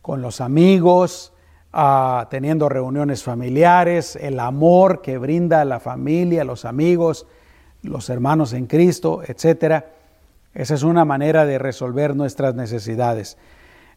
con 0.00 0.22
los 0.22 0.40
amigos, 0.40 1.32
ah, 1.72 2.28
teniendo 2.30 2.68
reuniones 2.68 3.22
familiares, 3.22 4.16
el 4.16 4.38
amor 4.40 5.02
que 5.02 5.18
brinda 5.18 5.64
la 5.64 5.80
familia, 5.80 6.44
los 6.44 6.64
amigos, 6.64 7.26
los 7.82 8.08
hermanos 8.10 8.52
en 8.52 8.66
Cristo, 8.66 9.22
etcétera. 9.26 9.86
Esa 10.54 10.74
es 10.74 10.82
una 10.82 11.04
manera 11.04 11.44
de 11.46 11.58
resolver 11.58 12.14
nuestras 12.14 12.54
necesidades. 12.54 13.36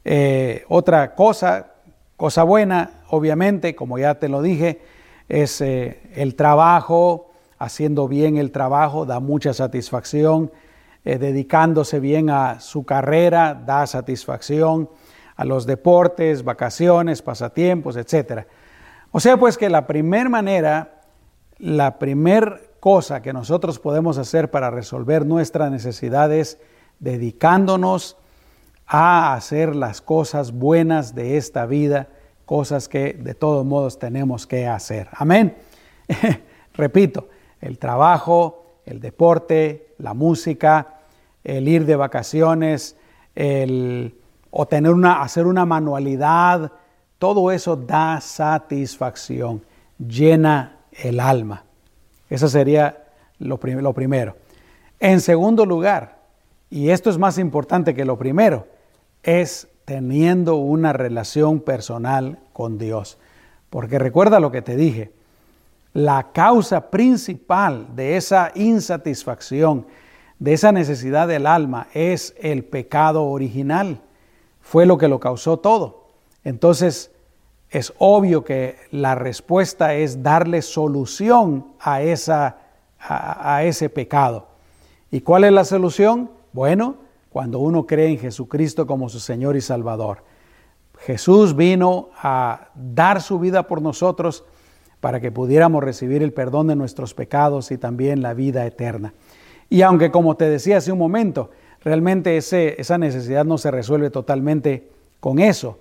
Eh, 0.03 0.63
otra 0.69 1.13
cosa, 1.13 1.73
cosa 2.15 2.43
buena, 2.43 3.01
obviamente, 3.09 3.75
como 3.75 3.99
ya 3.99 4.15
te 4.15 4.27
lo 4.27 4.41
dije, 4.41 4.81
es 5.29 5.61
eh, 5.61 6.01
el 6.15 6.35
trabajo, 6.35 7.31
haciendo 7.59 8.07
bien 8.07 8.37
el 8.37 8.51
trabajo, 8.51 9.05
da 9.05 9.19
mucha 9.19 9.53
satisfacción, 9.53 10.51
eh, 11.07 11.17
dedicándose 11.17 12.01
bien 12.01 12.29
a 12.29 12.59
su 12.59 12.83
carrera, 12.83 13.53
da 13.53 13.87
satisfacción, 13.87 14.89
a 15.37 15.45
los 15.45 15.65
deportes, 15.65 16.43
vacaciones, 16.43 17.21
pasatiempos, 17.21 17.95
etcétera. 17.95 18.45
O 19.11 19.21
sea, 19.21 19.37
pues 19.37 19.57
que 19.57 19.69
la 19.69 19.87
primera 19.87 20.27
manera, 20.27 20.99
la 21.59 21.97
primera 21.97 22.59
cosa 22.81 23.21
que 23.21 23.31
nosotros 23.31 23.79
podemos 23.79 24.17
hacer 24.17 24.51
para 24.51 24.69
resolver 24.69 25.25
nuestras 25.25 25.71
necesidades 25.71 26.59
dedicándonos 26.99 28.17
a 28.85 29.33
hacer 29.33 29.77
las 29.77 30.01
cosas 30.01 30.51
buenas 30.51 31.15
de 31.15 31.37
esta 31.37 31.65
vida, 31.67 32.09
cosas 32.45 32.89
que 32.89 33.13
de 33.13 33.33
todos 33.33 33.65
modos 33.65 33.97
tenemos 33.97 34.45
que 34.45 34.67
hacer. 34.67 35.07
Amén. 35.13 35.55
Repito, 36.73 37.29
el 37.61 37.79
trabajo, 37.79 38.81
el 38.85 38.99
deporte, 38.99 39.95
la 39.99 40.13
música, 40.13 40.95
el 41.47 41.67
ir 41.67 41.85
de 41.85 41.95
vacaciones, 41.95 42.97
el 43.33 44.13
o 44.51 44.65
tener 44.65 44.91
una, 44.91 45.21
hacer 45.21 45.45
una 45.45 45.65
manualidad, 45.65 46.71
todo 47.19 47.51
eso 47.51 47.75
da 47.75 48.19
satisfacción, 48.21 49.63
llena 49.97 50.77
el 50.91 51.19
alma. 51.19 51.63
Eso 52.29 52.47
sería 52.47 53.05
lo, 53.39 53.59
lo 53.61 53.93
primero. 53.93 54.35
En 54.99 55.21
segundo 55.21 55.65
lugar, 55.65 56.17
y 56.69 56.89
esto 56.89 57.09
es 57.09 57.17
más 57.17 57.37
importante 57.37 57.93
que 57.93 58.03
lo 58.03 58.17
primero, 58.17 58.67
es 59.23 59.67
teniendo 59.85 60.55
una 60.55 60.91
relación 60.91 61.61
personal 61.61 62.39
con 62.51 62.77
Dios. 62.77 63.17
Porque 63.69 63.99
recuerda 63.99 64.39
lo 64.39 64.51
que 64.51 64.61
te 64.61 64.75
dije, 64.75 65.11
la 65.93 66.31
causa 66.33 66.89
principal 66.89 67.95
de 67.95 68.17
esa 68.17 68.51
insatisfacción, 68.55 69.85
de 70.39 70.53
esa 70.53 70.71
necesidad 70.71 71.27
del 71.27 71.47
alma 71.47 71.87
es 71.93 72.35
el 72.39 72.63
pecado 72.63 73.25
original. 73.25 74.01
Fue 74.61 74.85
lo 74.85 74.97
que 74.97 75.07
lo 75.07 75.19
causó 75.19 75.57
todo. 75.57 76.07
Entonces, 76.43 77.11
es 77.69 77.93
obvio 77.97 78.43
que 78.43 78.77
la 78.91 79.15
respuesta 79.15 79.93
es 79.93 80.23
darle 80.23 80.61
solución 80.61 81.67
a, 81.79 82.01
esa, 82.01 82.57
a, 82.99 83.63
ese 83.63 83.89
pecado. 83.89 84.47
¿Y 85.11 85.21
cuál 85.21 85.43
es 85.43 85.51
la 85.51 85.65
solución? 85.65 86.31
Bueno, 86.53 86.95
cuando 87.29 87.59
uno 87.59 87.85
cree 87.85 88.09
en 88.09 88.19
Jesucristo 88.19 88.87
como 88.87 89.09
su 89.09 89.19
Señor 89.19 89.55
y 89.55 89.61
Salvador. 89.61 90.23
Jesús 90.99 91.55
vino 91.55 92.09
a 92.21 92.69
dar 92.73 93.21
su 93.21 93.39
vida 93.39 93.67
por 93.67 93.81
nosotros 93.81 94.43
para 94.99 95.19
que 95.19 95.31
pudiéramos 95.31 95.83
recibir 95.83 96.23
el 96.23 96.33
perdón 96.33 96.67
de 96.67 96.75
nuestros 96.75 97.13
pecados 97.13 97.71
y 97.71 97.77
también 97.77 98.21
la 98.21 98.33
vida 98.33 98.65
eterna. 98.65 99.13
Y 99.69 99.81
aunque, 99.81 100.11
como 100.11 100.35
te 100.35 100.49
decía 100.49 100.77
hace 100.77 100.91
un 100.91 100.99
momento, 100.99 101.51
realmente 101.83 102.37
ese, 102.37 102.79
esa 102.79 102.97
necesidad 102.97 103.45
no 103.45 103.57
se 103.57 103.71
resuelve 103.71 104.09
totalmente 104.09 104.89
con 105.19 105.39
eso, 105.39 105.79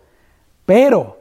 pero 0.64 1.18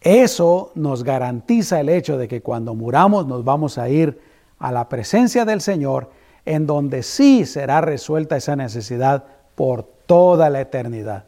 eso 0.00 0.72
nos 0.74 1.04
garantiza 1.04 1.80
el 1.80 1.88
hecho 1.88 2.18
de 2.18 2.28
que 2.28 2.40
cuando 2.40 2.74
muramos 2.74 3.26
nos 3.26 3.44
vamos 3.44 3.78
a 3.78 3.88
ir 3.88 4.20
a 4.58 4.72
la 4.72 4.88
presencia 4.88 5.44
del 5.44 5.60
Señor, 5.60 6.10
en 6.44 6.66
donde 6.66 7.02
sí 7.02 7.46
será 7.46 7.80
resuelta 7.80 8.36
esa 8.36 8.56
necesidad 8.56 9.24
por 9.54 9.84
toda 10.06 10.50
la 10.50 10.60
eternidad. 10.60 11.24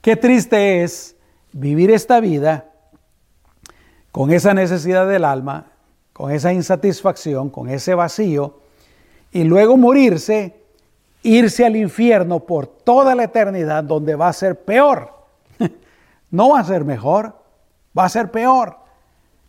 Qué 0.00 0.16
triste 0.16 0.82
es 0.82 1.16
vivir 1.52 1.90
esta 1.90 2.20
vida 2.20 2.66
con 4.12 4.32
esa 4.32 4.54
necesidad 4.54 5.06
del 5.08 5.24
alma, 5.24 5.66
con 6.12 6.32
esa 6.32 6.52
insatisfacción, 6.52 7.50
con 7.50 7.68
ese 7.68 7.94
vacío, 7.94 8.58
y 9.32 9.44
luego 9.44 9.76
morirse, 9.76 10.62
irse 11.22 11.66
al 11.66 11.76
infierno 11.76 12.40
por 12.40 12.66
toda 12.66 13.14
la 13.14 13.24
eternidad, 13.24 13.84
donde 13.84 14.14
va 14.14 14.28
a 14.28 14.32
ser 14.32 14.64
peor. 14.64 15.12
no 16.30 16.50
va 16.50 16.60
a 16.60 16.64
ser 16.64 16.84
mejor, 16.84 17.34
va 17.96 18.04
a 18.04 18.08
ser 18.08 18.30
peor. 18.30 18.78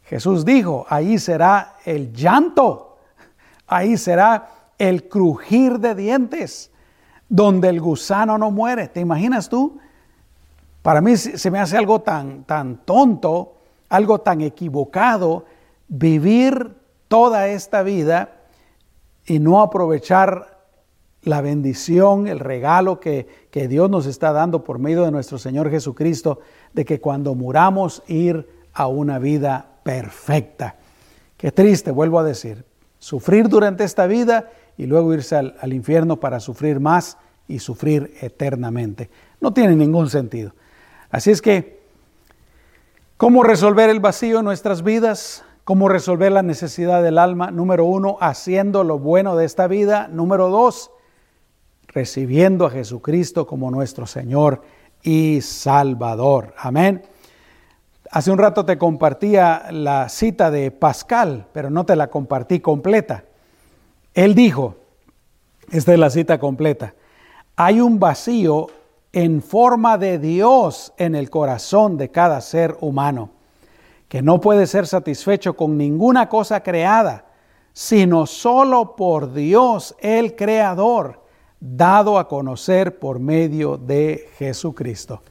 Jesús 0.04 0.44
dijo, 0.44 0.86
ahí 0.90 1.20
será 1.20 1.76
el 1.86 2.12
llanto, 2.14 2.98
ahí 3.68 3.96
será 3.98 4.50
el 4.78 5.08
crujir 5.08 5.80
de 5.80 5.96
dientes, 5.96 6.72
donde 7.28 7.70
el 7.70 7.80
gusano 7.80 8.38
no 8.38 8.50
muere. 8.50 8.88
¿Te 8.88 9.00
imaginas 9.00 9.50
tú? 9.50 9.80
Para 10.82 11.02
mí 11.02 11.16
se 11.18 11.52
me 11.52 11.60
hace 11.60 11.78
algo 11.78 12.02
tan, 12.02 12.44
tan 12.46 12.78
tonto, 12.78 13.58
algo 13.90 14.20
tan 14.22 14.42
equivocado, 14.42 15.46
vivir 15.88 16.76
toda 17.08 17.48
esta 17.48 17.84
vida 17.84 18.39
y 19.30 19.38
no 19.38 19.62
aprovechar 19.62 20.58
la 21.22 21.42
bendición, 21.42 22.28
el 22.28 22.40
regalo 22.40 23.00
que, 23.00 23.28
que, 23.52 23.68
Dios 23.68 23.88
nos 23.88 24.08
está 24.08 24.32
dando 24.32 24.64
por 24.64 24.80
medio 24.80 25.04
de 25.04 25.12
nuestro 25.12 25.38
Señor 25.38 25.70
Jesucristo, 25.70 26.40
de 26.74 26.84
que 26.84 27.00
cuando 27.00 27.36
muramos 27.36 28.02
ir 28.08 28.50
a 28.74 28.88
una 28.88 29.20
vida 29.20 29.68
perfecta. 29.84 30.78
Qué 31.38 31.52
triste, 31.52 31.92
vuelvo 31.92 32.18
a 32.18 32.24
decir, 32.24 32.66
sufrir 32.98 33.50
durante 33.50 33.84
esta 33.84 34.08
vida 34.08 34.50
y 34.78 34.88
luego 34.88 35.14
irse 35.14 35.36
al, 35.36 35.56
al 35.62 35.74
infierno 35.74 36.20
para 36.20 36.40
sufrir 36.40 36.80
más 36.80 37.18
y 37.48 37.60
sufrir 37.60 38.16
eternamente. 38.22 39.12
No 39.42 39.54
tiene 39.54 39.76
ningún 39.76 40.10
sentido. 40.10 40.54
Así 41.12 41.30
es 41.30 41.42
que, 41.42 41.82
¿cómo 43.16 43.44
resolver 43.44 43.92
el 43.92 44.00
vacío 44.00 44.40
en 44.40 44.46
nuestras 44.46 44.82
vidas? 44.82 45.44
¿Cómo 45.70 45.88
resolver 45.88 46.32
la 46.32 46.42
necesidad 46.42 47.04
del 47.04 47.20
alma? 47.20 47.52
Número 47.52 47.86
uno, 47.86 48.18
haciendo 48.22 48.84
lo 48.84 48.98
bueno 48.98 49.36
de 49.36 49.46
esta 49.46 49.68
vida. 49.68 50.08
Número 50.08 50.50
dos, 50.50 50.90
recibiendo 51.90 52.66
a 52.66 52.72
Jesucristo 52.72 53.46
como 53.46 53.70
nuestro 53.70 54.08
Señor 54.08 54.64
y 55.04 55.42
Salvador. 55.42 56.56
Amén. 56.58 57.04
Hace 58.10 58.32
un 58.32 58.40
rato 58.40 58.66
te 58.66 58.80
compartía 58.80 59.68
la 59.70 60.10
cita 60.10 60.50
de 60.50 60.72
Pascal, 60.72 61.46
pero 61.54 61.70
no 61.70 61.86
te 61.86 61.96
la 61.96 62.08
compartí 62.08 62.62
completa. 62.62 63.26
Él 64.16 64.34
dijo, 64.34 64.76
esta 65.70 65.94
es 65.94 66.00
la 66.00 66.10
cita 66.10 66.40
completa, 66.40 66.96
hay 67.56 67.80
un 67.80 68.00
vacío 68.00 68.66
en 69.14 69.44
forma 69.44 70.00
de 70.00 70.18
Dios 70.18 70.94
en 70.98 71.14
el 71.14 71.30
corazón 71.30 71.96
de 71.96 72.10
cada 72.10 72.42
ser 72.42 72.76
humano, 72.82 73.30
que 74.10 74.24
no 74.24 74.42
puede 74.42 74.68
ser 74.68 74.88
satisfecho 74.88 75.56
con 75.56 75.78
ninguna 75.78 76.28
cosa 76.28 76.62
creada, 76.62 77.26
sino 77.72 78.26
solo 78.26 78.96
por 78.96 79.34
Dios 79.34 79.96
el 80.00 80.36
Creador, 80.36 81.22
dado 81.60 82.18
a 82.18 82.28
conocer 82.28 82.98
por 82.98 83.20
medio 83.20 83.78
de 83.78 84.28
Jesucristo. 84.38 85.22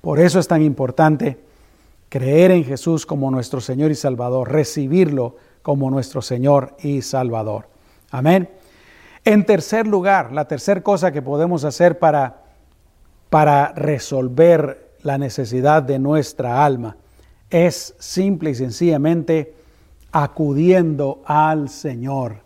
Por 0.00 0.18
eso 0.18 0.38
es 0.38 0.48
tan 0.48 0.62
importante 0.62 1.38
creer 2.08 2.50
en 2.50 2.64
Jesús 2.64 3.04
como 3.04 3.30
nuestro 3.30 3.60
Señor 3.60 3.90
y 3.90 3.94
Salvador, 3.94 4.50
recibirlo 4.50 5.36
como 5.62 5.90
nuestro 5.90 6.22
Señor 6.22 6.74
y 6.82 7.02
Salvador. 7.02 7.66
Amén. 8.10 8.48
En 9.24 9.44
tercer 9.44 9.86
lugar, 9.86 10.32
la 10.32 10.46
tercera 10.46 10.82
cosa 10.82 11.12
que 11.12 11.22
podemos 11.22 11.64
hacer 11.64 11.98
para, 11.98 12.44
para 13.30 13.72
resolver 13.72 14.83
la 15.04 15.18
necesidad 15.18 15.82
de 15.82 15.98
nuestra 15.98 16.64
alma 16.64 16.96
es 17.50 17.94
simple 17.98 18.50
y 18.50 18.54
sencillamente 18.54 19.54
acudiendo 20.10 21.22
al 21.26 21.68
Señor, 21.68 22.38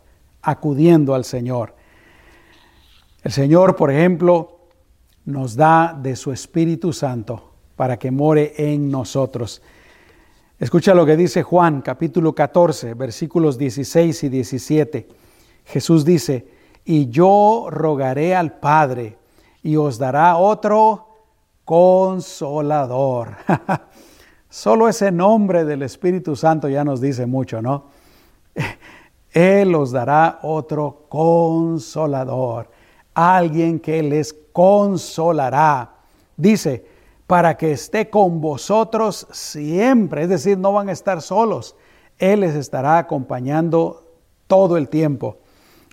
acudiendo 0.43 1.15
al 1.15 1.25
Señor. 1.25 1.75
El 3.23 3.33
Señor, 3.33 3.77
por 3.77 3.91
ejemplo, 3.93 4.59
nos 5.25 5.55
da 5.55 5.97
de 5.99 6.17
su 6.17 6.33
Espíritu 6.33 6.93
Santo 6.93 7.53
para 7.77 7.97
que 7.97 8.11
more 8.11 8.53
en 8.57 8.91
nosotros. 8.91 9.63
Escucha 10.59 10.95
lo 10.95 11.07
que 11.07 11.17
dice 11.17 11.45
Juan 11.45 11.81
capítulo 11.81 12.35
14, 12.35 12.95
versículos 12.95 13.57
16 13.57 14.25
y 14.25 14.29
17. 14.29 15.09
Jesús 15.65 16.05
dice, 16.05 16.49
y 16.85 17.09
yo 17.09 17.69
rogaré 17.71 18.35
al 18.35 18.59
Padre 18.59 19.17
y 19.63 19.77
os 19.77 19.99
dará 19.99 20.37
otro 20.39 21.08
consolador. 21.69 23.37
Solo 24.49 24.89
ese 24.89 25.13
nombre 25.13 25.67
del 25.67 25.83
Espíritu 25.83 26.35
Santo 26.35 26.67
ya 26.67 26.83
nos 26.83 26.99
dice 26.99 27.27
mucho, 27.27 27.61
¿no? 27.61 27.89
Él 29.31 29.75
os 29.75 29.93
dará 29.93 30.39
otro 30.45 31.05
consolador, 31.11 32.71
alguien 33.13 33.81
que 33.81 34.03
les 34.03 34.35
consolará. 34.51 35.97
Dice, 36.39 36.87
para 37.27 37.59
que 37.59 37.73
esté 37.73 38.09
con 38.09 38.41
vosotros 38.41 39.27
siempre, 39.31 40.23
es 40.23 40.31
decir, 40.31 40.57
no 40.57 40.73
van 40.73 40.89
a 40.89 40.93
estar 40.93 41.21
solos, 41.21 41.77
Él 42.17 42.41
les 42.41 42.55
estará 42.55 42.97
acompañando 42.97 44.07
todo 44.47 44.79
el 44.79 44.89
tiempo. 44.89 45.37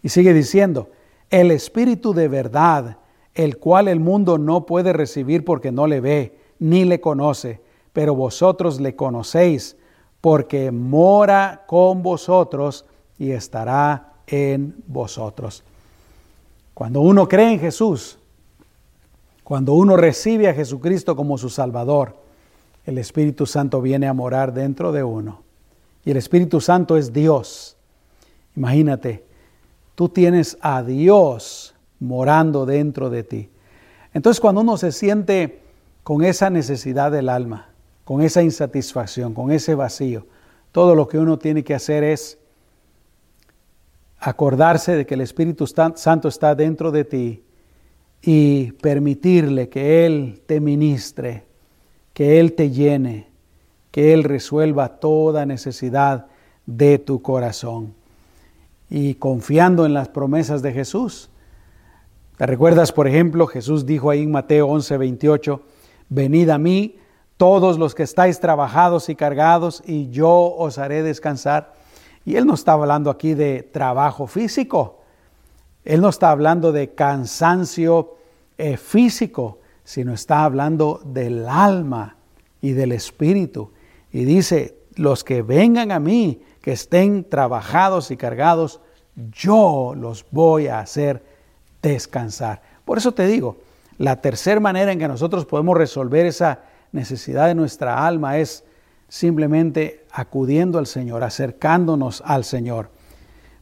Y 0.01 0.07
sigue 0.07 0.33
diciendo, 0.33 0.89
el 1.29 1.51
Espíritu 1.51 2.13
de 2.13 2.29
verdad, 2.29 2.97
el 3.36 3.58
cual 3.58 3.89
el 3.89 4.00
mundo 4.00 4.38
no 4.38 4.65
puede 4.65 4.93
recibir 4.93 5.43
porque 5.43 5.71
no 5.71 5.88
le 5.88 6.00
ve, 6.00 6.38
ni 6.58 6.86
le 6.86 7.02
conoce, 7.02 7.62
pero 7.91 8.15
vosotros 8.15 8.80
le 8.80 8.95
conocéis, 8.95 9.76
porque 10.21 10.71
mora 10.71 11.65
con 11.67 12.02
vosotros 12.02 12.86
y 13.19 13.32
estará 13.32 14.13
en 14.26 14.76
vosotros. 14.88 15.63
Cuando 16.74 17.02
uno 17.02 17.28
cree 17.28 17.54
en 17.54 17.60
Jesús, 17.60 18.17
cuando 19.43 19.74
uno 19.74 19.95
recibe 19.98 20.50
a 20.50 20.54
Jesucristo 20.54 21.15
como 21.15 21.38
su 21.38 21.50
Salvador, 21.50 22.15
el 22.86 22.98
Espíritu 22.98 23.45
Santo 23.45 23.82
viene 23.82 24.08
a 24.08 24.13
morar 24.13 24.54
dentro 24.54 24.91
de 24.91 25.04
uno. 25.04 25.41
Y 26.04 26.12
el 26.12 26.17
Espíritu 26.17 26.62
Santo 26.62 26.98
es 26.98 27.13
Dios. 27.13 27.78
Imagínate, 28.56 29.24
tú 29.93 30.10
tienes 30.10 30.58
a 30.62 30.84
Dios 30.84 31.74
morando 32.06 32.65
dentro 32.65 33.10
de 33.10 33.24
ti. 33.24 33.50
Entonces 34.13 34.39
cuando 34.39 34.62
uno 34.62 34.78
se 34.78 34.91
siente 34.91 35.62
con 36.04 36.24
esa 36.24 36.50
necesidad 36.50 37.12
del 37.12 37.30
alma, 37.30 37.70
con 38.04 38.22
esa 38.22 38.41
insatisfacción, 38.41 39.34
con 39.34 39.52
ese 39.52 39.76
vacío, 39.76 40.26
todo 40.72 40.96
lo 40.96 41.08
que 41.08 41.18
uno 41.18 41.39
tiene 41.39 41.63
que 41.63 41.74
hacer 41.74 42.04
es 42.04 42.38
acordarse 44.20 44.96
de 44.96 45.06
que 45.06 45.15
el 45.15 45.22
Espíritu 45.22 45.68
Santo 45.68 46.28
está 46.28 46.56
dentro 46.56 46.91
de 46.91 47.06
ti 47.06 47.44
y 48.22 48.72
permitirle 48.74 49.70
que 49.70 50.06
Él 50.06 50.41
te 50.46 50.60
ministre, 50.60 51.44
que 52.13 52.39
Él 52.39 52.54
te 52.54 52.72
llene, 52.72 53.28
que 53.91 54.13
Él 54.13 54.24
resuelva 54.24 55.00
toda 55.00 55.46
necesidad 55.46 56.28
de 56.65 56.98
tu 56.98 57.22
corazón 57.22 57.94
y 58.89 59.15
confiando 59.15 59.86
en 59.86 59.94
las 59.94 60.10
promesas 60.10 60.62
de 60.62 60.74
Jesús. 60.74 61.30
¿Te 62.38 62.45
recuerdas, 62.45 62.91
por 62.91 63.08
ejemplo, 63.08 63.48
Jesús 63.48 63.86
dijo 63.86 64.10
ahí 64.10 64.24
en 64.24 64.32
Mateo 64.32 64.67
11, 64.67 64.98
28, 64.98 65.62
venid 66.10 66.50
a 66.50 66.58
mí 66.58 66.98
todos 67.38 67.80
los 67.80 67.95
que 67.95 68.04
estáis 68.04 68.41
trabajados 68.41 69.08
y 69.08 69.15
cargados 69.15 69.82
y 69.86 70.10
yo 70.10 70.30
os 70.30 70.78
haré 70.78 71.02
descansar. 71.02 71.74
Y 72.26 72.36
él 72.36 72.45
no 72.45 72.56
está 72.56 72.74
hablando 72.74 73.10
aquí 73.10 73.36
de 73.36 73.63
trabajo 73.63 74.28
físico, 74.28 75.00
Él 75.86 76.02
no 76.02 76.10
está 76.10 76.32
hablando 76.32 76.71
de 76.71 76.93
cansancio 76.93 78.15
eh, 78.58 78.76
físico, 78.76 79.60
sino 79.86 80.13
está 80.13 80.43
hablando 80.43 81.00
del 81.06 81.48
alma 81.48 82.17
y 82.60 82.71
del 82.71 82.91
espíritu. 82.91 83.71
Y 84.12 84.26
dice, 84.26 84.80
los 84.95 85.24
que 85.24 85.41
vengan 85.41 85.91
a 85.91 86.00
mí, 86.00 86.41
que 86.62 86.74
estén 86.74 87.30
trabajados 87.30 88.12
y 88.12 88.17
cargados, 88.17 88.82
yo 89.15 89.93
los 89.95 90.26
voy 90.32 90.67
a 90.67 90.80
hacer 90.80 91.35
descansar. 91.89 92.62
Por 92.84 92.98
eso 92.98 93.13
te 93.13 93.26
digo, 93.28 93.58
la 93.98 94.21
tercera 94.21 94.60
manera 94.60 94.91
en 94.91 95.00
que 95.00 95.08
nosotros 95.08 95.45
podemos 95.45 95.78
resolver 95.78 96.26
esa 96.26 96.60
necesidad 96.91 97.48
de 97.48 97.56
nuestra 97.56 98.06
alma 98.06 98.38
es 98.38 98.63
simplemente 99.08 100.06
acudiendo 100.12 100.80
al 100.80 100.88
Señor, 100.88 101.24
acercándonos 101.24 102.21
al 102.26 102.43
Señor. 102.43 102.89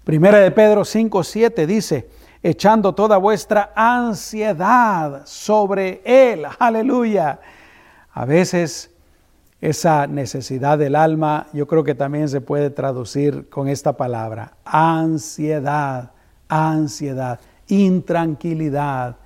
Primera 0.03 0.39
de 0.39 0.51
Pedro 0.51 0.85
5, 0.85 1.23
7 1.23 1.67
dice, 1.67 2.09
echando 2.41 2.93
toda 2.93 3.17
vuestra 3.17 3.71
ansiedad 3.75 5.21
sobre 5.25 6.01
Él. 6.03 6.45
Aleluya. 6.59 7.39
A 8.11 8.25
veces 8.25 8.91
esa 9.61 10.07
necesidad 10.07 10.77
del 10.77 10.95
alma 10.95 11.47
yo 11.53 11.67
creo 11.67 11.83
que 11.83 11.95
también 11.95 12.27
se 12.27 12.41
puede 12.41 12.69
traducir 12.69 13.49
con 13.49 13.69
esta 13.69 13.95
palabra, 13.95 14.53
ansiedad, 14.65 16.11
ansiedad, 16.49 17.39
intranquilidad. 17.67 19.17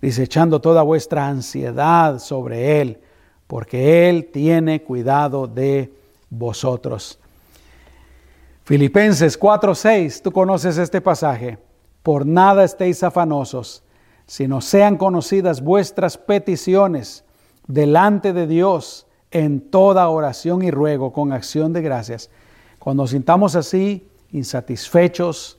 Dice, 0.00 0.24
echando 0.24 0.60
toda 0.60 0.82
vuestra 0.82 1.28
ansiedad 1.28 2.18
sobre 2.18 2.80
Él, 2.80 3.00
porque 3.46 4.08
Él 4.08 4.30
tiene 4.32 4.82
cuidado 4.82 5.46
de 5.46 5.92
vosotros. 6.28 7.18
Filipenses 8.64 9.38
4:6, 9.38 10.22
tú 10.22 10.32
conoces 10.32 10.78
este 10.78 11.00
pasaje. 11.00 11.58
Por 12.02 12.26
nada 12.26 12.64
estéis 12.64 13.02
afanosos, 13.02 13.82
sino 14.26 14.60
sean 14.60 14.96
conocidas 14.96 15.60
vuestras 15.60 16.16
peticiones 16.18 17.24
delante 17.66 18.32
de 18.32 18.46
Dios 18.46 19.06
en 19.30 19.60
toda 19.60 20.08
oración 20.08 20.62
y 20.62 20.70
ruego 20.70 21.12
con 21.12 21.32
acción 21.32 21.72
de 21.72 21.82
gracias. 21.82 22.30
Cuando 22.78 23.06
sintamos 23.06 23.54
así, 23.56 24.08
insatisfechos, 24.32 25.58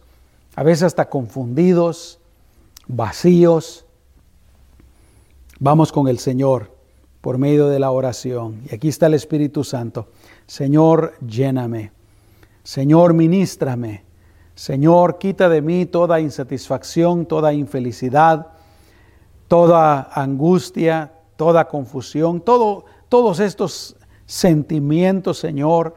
a 0.56 0.63
veces 0.63 0.84
hasta 0.84 1.10
confundidos, 1.10 2.20
vacíos, 2.88 3.86
vamos 5.60 5.92
con 5.92 6.08
el 6.08 6.20
Señor 6.20 6.72
por 7.22 7.38
medio 7.38 7.70
de 7.70 7.80
la 7.80 7.92
oración. 7.92 8.62
Y 8.70 8.76
aquí 8.76 8.89
está 8.89 9.08
el 9.08 9.16
Espíritu 9.16 9.63
Santo. 9.63 10.10
Señor, 10.46 11.13
lléname. 11.26 11.92
Señor, 12.63 13.13
ministrame. 13.13 14.04
Señor, 14.56 15.18
quita 15.18 15.50
de 15.50 15.62
mí 15.62 15.86
toda 15.86 16.20
insatisfacción, 16.20 17.26
toda 17.26 17.54
infelicidad, 17.54 18.48
toda 19.48 20.10
angustia, 20.13 21.13
toda 21.36 21.68
confusión, 21.68 22.42
todo, 22.42 22.86
todos 23.10 23.39
estos 23.39 23.96
sentimientos, 24.28 25.39
Señor, 25.39 25.96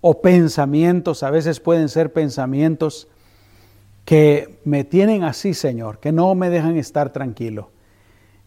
o 0.00 0.20
pensamientos, 0.20 1.22
a 1.22 1.30
veces 1.30 1.60
pueden 1.60 1.88
ser 1.88 2.12
pensamientos 2.12 3.08
que 4.08 4.58
me 4.64 4.84
tienen 4.84 5.22
así, 5.22 5.52
Señor, 5.52 5.98
que 5.98 6.12
no 6.12 6.34
me 6.34 6.48
dejan 6.48 6.78
estar 6.78 7.12
tranquilo. 7.12 7.68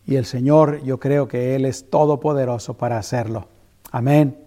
Y 0.07 0.15
el 0.15 0.25
Señor, 0.25 0.81
yo 0.81 0.99
creo 0.99 1.27
que 1.27 1.53
Él 1.55 1.65
es 1.65 1.87
todopoderoso 1.87 2.73
para 2.73 2.97
hacerlo. 2.97 3.47
Amén. 3.91 4.39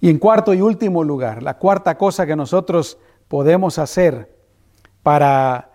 Y 0.00 0.08
en 0.08 0.20
cuarto 0.20 0.54
y 0.54 0.60
último 0.60 1.02
lugar, 1.02 1.42
la 1.42 1.58
cuarta 1.58 1.98
cosa 1.98 2.24
que 2.24 2.36
nosotros 2.36 2.98
podemos 3.26 3.80
hacer 3.80 4.32
para 5.02 5.72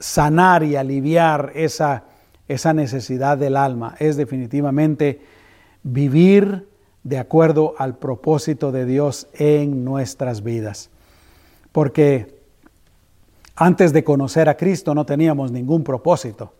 sanar 0.00 0.64
y 0.64 0.74
aliviar 0.74 1.52
esa, 1.54 2.06
esa 2.48 2.72
necesidad 2.72 3.38
del 3.38 3.56
alma 3.56 3.94
es 4.00 4.16
definitivamente 4.16 5.20
vivir 5.84 6.68
de 7.04 7.18
acuerdo 7.18 7.76
al 7.78 7.98
propósito 7.98 8.72
de 8.72 8.84
Dios 8.84 9.28
en 9.34 9.84
nuestras 9.84 10.42
vidas. 10.42 10.90
Porque 11.70 12.35
antes 13.56 13.92
de 13.92 14.04
conocer 14.04 14.48
a 14.48 14.56
Cristo 14.56 14.94
no 14.94 15.06
teníamos 15.06 15.50
ningún 15.50 15.82
propósito. 15.82 16.52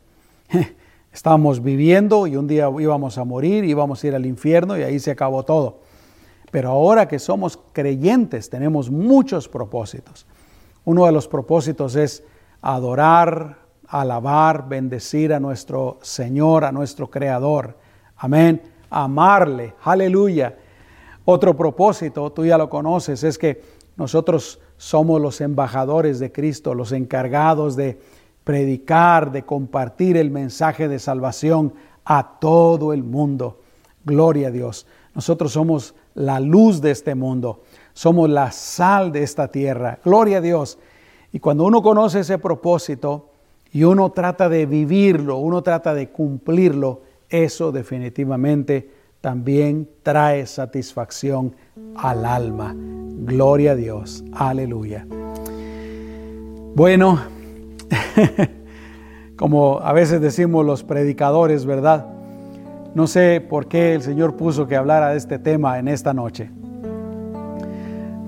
Estábamos 1.12 1.62
viviendo 1.62 2.26
y 2.26 2.36
un 2.36 2.46
día 2.46 2.70
íbamos 2.78 3.18
a 3.18 3.24
morir, 3.24 3.64
íbamos 3.64 4.02
a 4.02 4.06
ir 4.06 4.14
al 4.14 4.26
infierno 4.26 4.76
y 4.76 4.82
ahí 4.82 4.98
se 4.98 5.10
acabó 5.10 5.44
todo. 5.44 5.80
Pero 6.50 6.70
ahora 6.70 7.06
que 7.06 7.18
somos 7.18 7.58
creyentes 7.72 8.50
tenemos 8.50 8.90
muchos 8.90 9.48
propósitos. 9.48 10.26
Uno 10.84 11.06
de 11.06 11.12
los 11.12 11.28
propósitos 11.28 11.96
es 11.96 12.22
adorar, 12.62 13.58
alabar, 13.88 14.68
bendecir 14.68 15.32
a 15.32 15.40
nuestro 15.40 15.98
Señor, 16.02 16.64
a 16.64 16.72
nuestro 16.72 17.10
Creador. 17.10 17.76
Amén. 18.16 18.62
Amarle. 18.90 19.74
Aleluya. 19.82 20.56
Otro 21.24 21.56
propósito, 21.56 22.30
tú 22.30 22.46
ya 22.46 22.56
lo 22.56 22.70
conoces, 22.70 23.24
es 23.24 23.36
que 23.36 23.60
nosotros 23.96 24.60
somos 24.76 25.20
los 25.20 25.40
embajadores 25.40 26.18
de 26.18 26.32
Cristo, 26.32 26.74
los 26.74 26.92
encargados 26.92 27.76
de 27.76 27.98
predicar, 28.44 29.32
de 29.32 29.44
compartir 29.44 30.16
el 30.16 30.30
mensaje 30.30 30.88
de 30.88 30.98
salvación 30.98 31.74
a 32.04 32.38
todo 32.38 32.92
el 32.92 33.02
mundo. 33.02 33.60
Gloria 34.04 34.48
a 34.48 34.50
Dios. 34.50 34.86
Nosotros 35.14 35.52
somos 35.52 35.94
la 36.14 36.40
luz 36.40 36.80
de 36.80 36.90
este 36.90 37.14
mundo, 37.14 37.62
somos 37.92 38.30
la 38.30 38.52
sal 38.52 39.12
de 39.12 39.22
esta 39.22 39.48
tierra. 39.48 39.98
Gloria 40.04 40.38
a 40.38 40.40
Dios. 40.40 40.78
Y 41.32 41.40
cuando 41.40 41.64
uno 41.64 41.82
conoce 41.82 42.20
ese 42.20 42.38
propósito 42.38 43.30
y 43.72 43.84
uno 43.84 44.12
trata 44.12 44.48
de 44.48 44.66
vivirlo, 44.66 45.38
uno 45.38 45.62
trata 45.62 45.94
de 45.94 46.10
cumplirlo, 46.10 47.02
eso 47.28 47.72
definitivamente 47.72 48.90
también 49.26 49.88
trae 50.04 50.46
satisfacción 50.46 51.56
al 51.96 52.24
alma. 52.24 52.72
Gloria 52.76 53.72
a 53.72 53.74
Dios. 53.74 54.22
Aleluya. 54.32 55.04
Bueno, 56.76 57.18
como 59.36 59.80
a 59.80 59.92
veces 59.92 60.20
decimos 60.20 60.64
los 60.64 60.84
predicadores, 60.84 61.66
¿verdad? 61.66 62.06
No 62.94 63.08
sé 63.08 63.40
por 63.40 63.66
qué 63.66 63.96
el 63.96 64.02
Señor 64.02 64.36
puso 64.36 64.68
que 64.68 64.76
hablara 64.76 65.08
de 65.08 65.16
este 65.16 65.40
tema 65.40 65.80
en 65.80 65.88
esta 65.88 66.14
noche. 66.14 66.48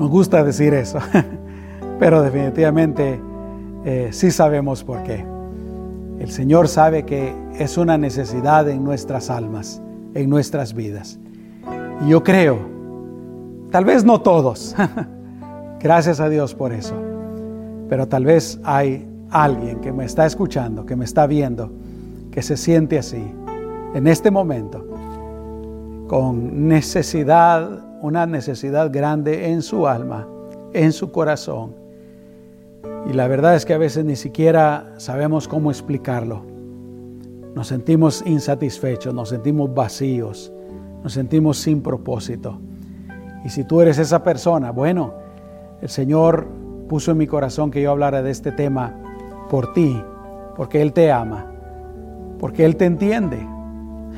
Nos 0.01 0.11
gusta 0.11 0.43
decir 0.43 0.75
eso, 0.75 0.99
pero 2.01 2.23
definitivamente 2.23 3.21
eh, 3.85 4.09
sí 4.11 4.33
sabemos 4.33 4.83
por 4.83 5.05
qué. 5.05 5.25
El 6.19 6.33
Señor 6.33 6.67
sabe 6.67 7.05
que 7.05 7.33
es 7.57 7.79
una 7.79 7.97
necesidad 7.97 8.69
en 8.69 8.83
nuestras 8.83 9.31
almas, 9.31 9.81
en 10.15 10.31
nuestras 10.31 10.75
vidas. 10.75 11.19
Y 12.05 12.11
yo 12.11 12.23
creo, 12.23 12.59
tal 13.71 13.85
vez 13.85 14.05
no 14.05 14.21
todos, 14.21 14.75
gracias 15.81 16.21
a 16.21 16.29
Dios 16.29 16.55
por 16.55 16.73
eso, 16.73 16.95
pero 17.89 18.07
tal 18.07 18.25
vez 18.25 18.61
hay 18.65 19.07
alguien 19.31 19.81
que 19.81 19.93
me 19.93 20.05
está 20.05 20.27
escuchando, 20.27 20.87
que 20.87 20.97
me 20.97 21.05
está 21.05 21.27
viendo, 21.27 21.71
que 22.31 22.43
se 22.43 22.57
siente 22.57 22.99
así 22.99 23.25
en 23.95 24.07
este 24.07 24.31
momento 24.31 24.87
con 26.09 26.69
necesidad, 26.69 27.85
una 28.01 28.27
necesidad 28.27 28.91
grande 28.91 29.51
en 29.51 29.63
su 29.63 29.87
alma, 29.87 30.27
en 30.73 30.93
su 30.93 31.13
corazón. 31.13 31.75
Y 33.09 33.13
la 33.13 33.29
verdad 33.29 33.55
es 33.55 33.65
que 33.65 33.75
a 33.75 33.79
veces 33.79 34.05
ni 34.05 34.17
siquiera 34.17 34.95
sabemos 34.97 35.47
cómo 35.47 35.71
explicarlo. 35.71 36.58
Nos 37.59 37.67
sentimos 37.67 38.23
insatisfechos, 38.25 39.13
nos 39.13 39.31
sentimos 39.31 39.75
vacíos, 39.75 40.53
nos 41.03 41.13
sentimos 41.13 41.59
sin 41.59 41.83
propósito. 41.83 42.57
Y 43.45 43.49
si 43.49 43.65
tú 43.65 43.81
eres 43.81 43.99
esa 43.99 44.23
persona, 44.23 44.71
bueno, 44.71 45.15
el 45.83 45.89
Señor 45.89 46.47
puso 46.89 47.11
en 47.11 47.19
mi 47.19 47.27
corazón 47.27 47.73
que 47.73 47.83
yo 47.83 47.91
hablara 47.91 48.23
de 48.23 48.31
este 48.31 48.53
tema 48.53 48.95
por 49.51 49.73
ti, 49.73 50.01
porque 50.57 50.81
Él 50.81 50.93
te 50.93 51.11
ama, 51.11 51.47
porque 52.39 52.65
Él 52.65 52.77
te 52.77 52.85
entiende, 52.85 53.45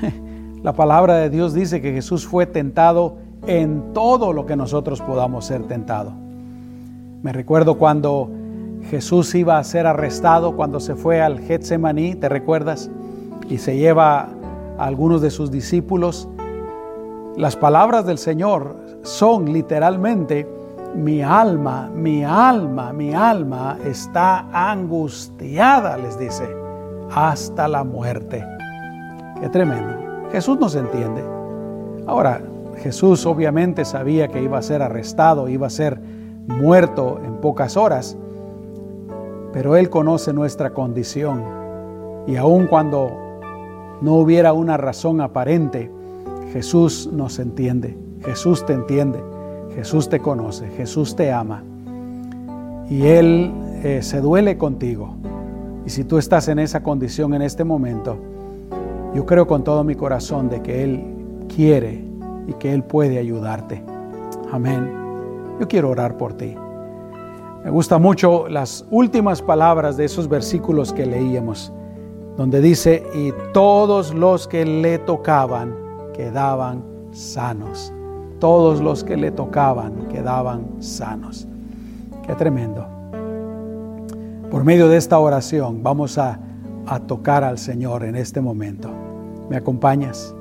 la 0.62 0.74
palabra 0.74 1.14
de 1.14 1.30
Dios 1.30 1.55
dice 1.55 1.80
que 1.80 1.95
Jesús 1.95 2.26
fue 2.26 2.45
tentado 2.45 3.16
en 3.47 3.95
todo 3.95 4.34
lo 4.34 4.45
que 4.45 4.55
nosotros 4.55 5.01
podamos 5.01 5.47
ser 5.47 5.62
tentados. 5.62 6.12
Me 7.22 7.32
recuerdo 7.32 7.78
cuando 7.78 8.28
Jesús 8.91 9.34
iba 9.34 9.57
a 9.57 9.64
ser 9.64 9.86
arrestado, 9.86 10.57
cuando 10.57 10.78
se 10.78 10.95
fue 10.95 11.22
al 11.22 11.41
Getsemaní, 11.41 12.16
¿te 12.16 12.28
recuerdas? 12.28 12.91
Y 13.51 13.59
se 13.59 13.76
lleva 13.76 14.28
a 14.78 14.84
algunos 14.86 15.20
de 15.20 15.30
sus 15.30 15.51
discípulos. 15.51 16.28
Las 17.36 17.57
palabras 17.57 18.07
del 18.07 18.16
Señor 18.16 18.76
son 19.03 19.53
literalmente, 19.53 20.48
mi 20.94 21.22
alma, 21.22 21.90
mi 21.94 22.24
alma, 22.24 22.92
mi 22.92 23.12
alma 23.12 23.76
está 23.84 24.46
angustiada, 24.53 25.96
les 25.98 26.18
dice, 26.18 26.48
hasta 27.12 27.68
la 27.68 27.84
muerte. 27.84 28.44
Qué 29.40 29.48
tremendo. 29.48 30.28
Jesús 30.32 30.59
nos 30.59 30.74
entiende. 30.74 31.22
Ahora, 32.07 32.40
Jesús 32.78 33.26
obviamente 33.26 33.84
sabía 33.84 34.28
que 34.28 34.42
iba 34.42 34.59
a 34.59 34.62
ser 34.62 34.80
arrestado, 34.80 35.48
iba 35.48 35.66
a 35.66 35.70
ser 35.70 36.01
muerto 36.46 37.20
en 37.24 37.36
pocas 37.36 37.76
horas, 37.76 38.16
pero 39.53 39.76
Él 39.76 39.90
conoce 39.90 40.32
nuestra 40.32 40.70
condición. 40.70 41.44
Y 42.26 42.36
aun 42.36 42.66
cuando 42.66 43.30
no 44.01 44.14
hubiera 44.14 44.53
una 44.53 44.76
razón 44.76 45.20
aparente, 45.20 45.90
Jesús 46.53 47.09
nos 47.12 47.38
entiende, 47.38 47.96
Jesús 48.24 48.64
te 48.66 48.72
entiende, 48.72 49.22
Jesús 49.74 50.09
te 50.09 50.20
conoce, 50.20 50.68
Jesús 50.70 51.14
te 51.14 51.32
ama. 51.32 51.62
Y 52.88 53.07
Él 53.07 53.53
eh, 53.84 54.03
se 54.03 54.20
duele 54.20 54.59
contigo. 54.59 55.14
Y 55.86 55.90
si 55.90 56.05
tú 56.05 56.18
estás 56.18 56.48
en 56.48 56.59
esa 56.59 56.82
condición 56.82 57.34
en 57.34 57.42
este 57.42 57.64
momento, 57.64 58.16
yo 59.14 59.26
creo 59.26 59.46
con 59.46 59.64
todo 59.64 59.84
mi 59.84 59.94
corazón 59.94 60.48
de 60.48 60.61
que 60.61 60.82
Él 60.84 61.05
quiere 61.55 62.05
y 62.46 62.53
que 62.55 62.72
Él 62.72 62.82
puede 62.82 63.18
ayudarte. 63.18 63.82
Amén. 64.53 64.90
Yo 65.61 65.68
quiero 65.68 65.90
orar 65.90 66.16
por 66.16 66.32
ti. 66.34 66.57
Me 67.64 67.70
gustan 67.70 68.01
mucho 68.01 68.48
las 68.48 68.86
últimas 68.90 69.42
palabras 69.42 69.96
de 69.96 70.07
esos 70.07 70.28
versículos 70.28 70.92
que 70.92 71.05
leíamos, 71.05 71.72
donde 72.41 72.62
dice, 72.62 73.07
y 73.12 73.34
todos 73.53 74.14
los 74.14 74.49
que 74.49 74.64
le 74.64 74.97
tocaban 74.97 75.76
quedaban 76.14 76.82
sanos. 77.12 77.93
Todos 78.38 78.80
los 78.80 79.05
que 79.05 79.18
le 79.18 79.30
tocaban 79.30 80.09
quedaban 80.09 80.64
sanos. 80.78 81.47
Qué 82.26 82.34
tremendo. 82.36 82.86
Por 84.51 84.64
medio 84.64 84.88
de 84.88 84.97
esta 84.97 85.18
oración 85.18 85.82
vamos 85.82 86.16
a, 86.16 86.41
a 86.86 87.01
tocar 87.01 87.45
al 87.45 87.59
Señor 87.59 88.05
en 88.05 88.16
este 88.16 88.41
momento. 88.41 88.88
¿Me 89.51 89.59
acompañas? 89.59 90.34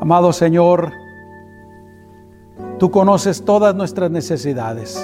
Amado 0.00 0.32
Señor, 0.32 0.92
tú 2.78 2.90
conoces 2.90 3.44
todas 3.44 3.74
nuestras 3.74 4.10
necesidades. 4.10 4.96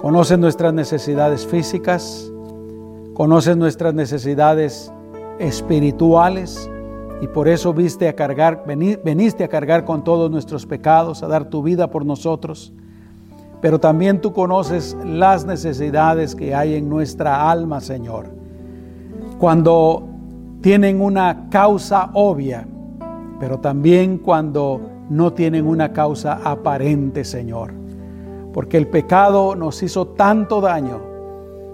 Conoces 0.00 0.38
nuestras 0.38 0.72
necesidades 0.72 1.44
físicas, 1.44 2.31
conoces 3.14 3.56
nuestras 3.56 3.94
necesidades 3.94 4.92
espirituales 5.38 6.70
y 7.20 7.28
por 7.28 7.48
eso 7.48 7.72
viste 7.72 8.08
a 8.08 8.14
cargar, 8.14 8.64
veniste 8.66 9.44
a 9.44 9.48
cargar 9.48 9.84
con 9.84 10.02
todos 10.02 10.30
nuestros 10.30 10.66
pecados, 10.66 11.22
a 11.22 11.28
dar 11.28 11.44
tu 11.44 11.62
vida 11.62 11.90
por 11.90 12.04
nosotros. 12.04 12.72
Pero 13.60 13.78
también 13.78 14.20
tú 14.20 14.32
conoces 14.32 14.96
las 15.04 15.46
necesidades 15.46 16.34
que 16.34 16.54
hay 16.54 16.74
en 16.74 16.88
nuestra 16.88 17.48
alma, 17.48 17.80
Señor. 17.80 18.26
Cuando 19.38 20.08
tienen 20.60 21.00
una 21.00 21.48
causa 21.48 22.10
obvia, 22.14 22.66
pero 23.38 23.58
también 23.58 24.18
cuando 24.18 24.80
no 25.08 25.32
tienen 25.32 25.66
una 25.66 25.92
causa 25.92 26.40
aparente, 26.42 27.24
Señor. 27.24 27.72
Porque 28.52 28.78
el 28.78 28.88
pecado 28.88 29.54
nos 29.54 29.80
hizo 29.82 30.08
tanto 30.08 30.60
daño 30.60 31.11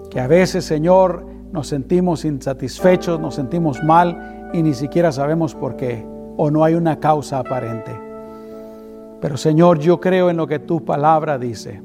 que 0.09 0.19
a 0.19 0.27
veces, 0.27 0.65
Señor, 0.65 1.25
nos 1.51 1.67
sentimos 1.67 2.25
insatisfechos, 2.25 3.19
nos 3.19 3.35
sentimos 3.35 3.83
mal 3.83 4.49
y 4.53 4.63
ni 4.63 4.73
siquiera 4.73 5.11
sabemos 5.11 5.55
por 5.55 5.75
qué 5.75 6.05
o 6.37 6.49
no 6.49 6.63
hay 6.63 6.75
una 6.75 6.99
causa 6.99 7.39
aparente. 7.39 7.91
Pero 9.21 9.37
Señor, 9.37 9.79
yo 9.79 9.99
creo 9.99 10.29
en 10.29 10.37
lo 10.37 10.47
que 10.47 10.59
tu 10.59 10.83
palabra 10.85 11.37
dice, 11.37 11.81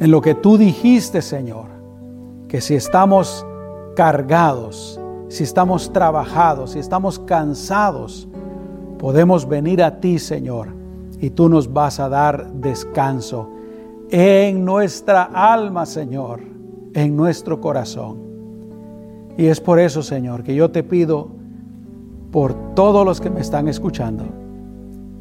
en 0.00 0.10
lo 0.10 0.20
que 0.20 0.34
tú 0.34 0.56
dijiste, 0.56 1.22
Señor, 1.22 1.66
que 2.48 2.60
si 2.60 2.74
estamos 2.74 3.46
cargados, 3.94 4.98
si 5.28 5.44
estamos 5.44 5.92
trabajados, 5.92 6.72
si 6.72 6.78
estamos 6.78 7.18
cansados, 7.18 8.28
podemos 8.98 9.48
venir 9.48 9.82
a 9.82 10.00
ti, 10.00 10.18
Señor, 10.18 10.68
y 11.20 11.30
tú 11.30 11.48
nos 11.48 11.72
vas 11.72 12.00
a 12.00 12.08
dar 12.08 12.52
descanso 12.52 13.51
en 14.12 14.62
nuestra 14.66 15.22
alma, 15.22 15.86
Señor, 15.86 16.42
en 16.92 17.16
nuestro 17.16 17.62
corazón. 17.62 18.18
Y 19.38 19.46
es 19.46 19.58
por 19.58 19.80
eso, 19.80 20.02
Señor, 20.02 20.42
que 20.42 20.54
yo 20.54 20.70
te 20.70 20.82
pido 20.82 21.30
por 22.30 22.74
todos 22.74 23.06
los 23.06 23.22
que 23.22 23.30
me 23.30 23.40
están 23.40 23.68
escuchando, 23.68 24.26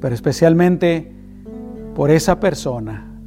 pero 0.02 0.14
especialmente 0.14 1.10
por 1.96 2.12
esa 2.12 2.42
persona, 2.42 3.18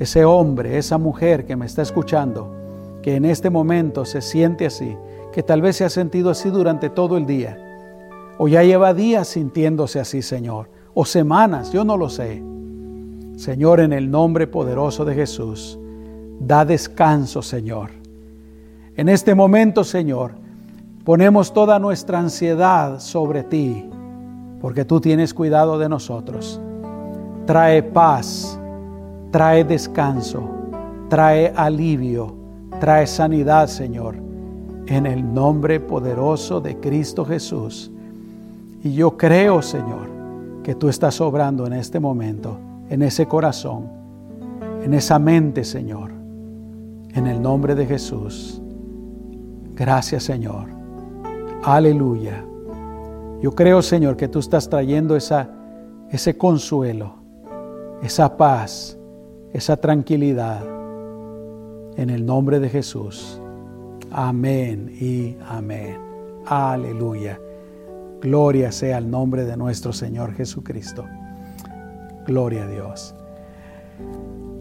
ese 0.00 0.24
hombre, 0.24 0.76
esa 0.76 0.98
mujer 0.98 1.46
que 1.46 1.54
me 1.54 1.66
está 1.66 1.82
escuchando, 1.82 2.52
que 3.00 3.14
en 3.14 3.26
este 3.26 3.50
momento 3.50 4.04
se 4.04 4.20
siente 4.20 4.66
así, 4.66 4.96
que 5.32 5.44
tal 5.44 5.62
vez 5.62 5.76
se 5.76 5.84
ha 5.84 5.90
sentido 5.90 6.30
así 6.30 6.50
durante 6.50 6.90
todo 6.90 7.16
el 7.16 7.26
día, 7.26 7.56
o 8.38 8.48
ya 8.48 8.64
lleva 8.64 8.92
días 8.92 9.28
sintiéndose 9.28 10.00
así, 10.00 10.20
Señor, 10.20 10.68
o 10.94 11.04
semanas, 11.04 11.70
yo 11.70 11.84
no 11.84 11.96
lo 11.96 12.08
sé. 12.08 12.42
Señor, 13.38 13.80
en 13.80 13.94
el 13.94 14.10
nombre 14.10 14.46
poderoso 14.46 15.04
de 15.04 15.14
Jesús, 15.14 15.78
da 16.40 16.64
descanso, 16.64 17.40
Señor. 17.40 17.90
En 18.96 19.08
este 19.08 19.34
momento, 19.34 19.84
Señor, 19.84 20.32
ponemos 21.04 21.54
toda 21.54 21.78
nuestra 21.78 22.18
ansiedad 22.18 23.00
sobre 23.00 23.44
ti, 23.44 23.88
porque 24.60 24.84
tú 24.84 25.00
tienes 25.00 25.32
cuidado 25.32 25.78
de 25.78 25.88
nosotros. 25.88 26.60
Trae 27.46 27.82
paz, 27.82 28.58
trae 29.30 29.64
descanso, 29.64 30.42
trae 31.08 31.52
alivio, 31.56 32.34
trae 32.80 33.06
sanidad, 33.06 33.68
Señor 33.68 34.28
en 34.88 35.06
el 35.06 35.34
nombre 35.34 35.80
poderoso 35.80 36.60
de 36.60 36.76
Cristo 36.78 37.24
Jesús. 37.24 37.90
Y 38.82 38.94
yo 38.94 39.16
creo, 39.16 39.60
Señor, 39.60 40.08
que 40.62 40.74
tú 40.74 40.88
estás 40.88 41.20
obrando 41.20 41.66
en 41.66 41.74
este 41.74 42.00
momento, 42.00 42.56
en 42.90 43.02
ese 43.02 43.26
corazón, 43.26 43.88
en 44.82 44.94
esa 44.94 45.18
mente, 45.18 45.64
Señor, 45.64 46.10
en 47.12 47.26
el 47.26 47.40
nombre 47.40 47.74
de 47.74 47.86
Jesús. 47.86 48.60
Gracias, 49.74 50.24
Señor. 50.24 50.68
Aleluya. 51.62 52.44
Yo 53.40 53.52
creo, 53.52 53.82
Señor, 53.82 54.16
que 54.16 54.28
tú 54.28 54.38
estás 54.38 54.68
trayendo 54.68 55.14
esa, 55.16 55.48
ese 56.10 56.36
consuelo, 56.36 57.14
esa 58.02 58.36
paz, 58.36 58.98
esa 59.52 59.76
tranquilidad 59.76 60.62
en 61.96 62.10
el 62.10 62.24
nombre 62.24 62.60
de 62.60 62.68
Jesús. 62.68 63.40
Amén 64.10 64.90
y 65.00 65.36
amén. 65.48 65.98
Aleluya. 66.46 67.38
Gloria 68.20 68.72
sea 68.72 68.98
el 68.98 69.10
nombre 69.10 69.44
de 69.44 69.56
nuestro 69.56 69.92
Señor 69.92 70.32
Jesucristo. 70.32 71.04
Gloria 72.28 72.64
a 72.64 72.68
Dios. 72.68 73.14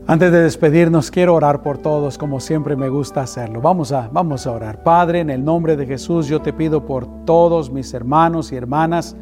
Antes 0.08 0.32
de 0.32 0.42
despedirnos, 0.42 1.12
quiero 1.12 1.36
orar 1.36 1.62
por 1.62 1.78
todos, 1.78 2.18
como 2.18 2.40
siempre 2.40 2.78
me 2.78 2.88
gusta 2.88 3.22
hacerlo. 3.22 3.60
Vamos 3.62 3.92
a, 3.92 4.08
vamos 4.10 4.48
a 4.48 4.54
orar. 4.54 4.82
Padre, 4.84 5.20
en 5.20 5.30
el 5.30 5.44
nombre 5.44 5.76
de 5.76 5.86
Jesús, 5.86 6.28
yo 6.28 6.42
te 6.42 6.54
pido 6.54 6.86
por 6.86 7.26
todos 7.26 7.70
mis 7.70 7.94
hermanos 7.94 8.54
y 8.54 8.56
hermanas. 8.56 9.18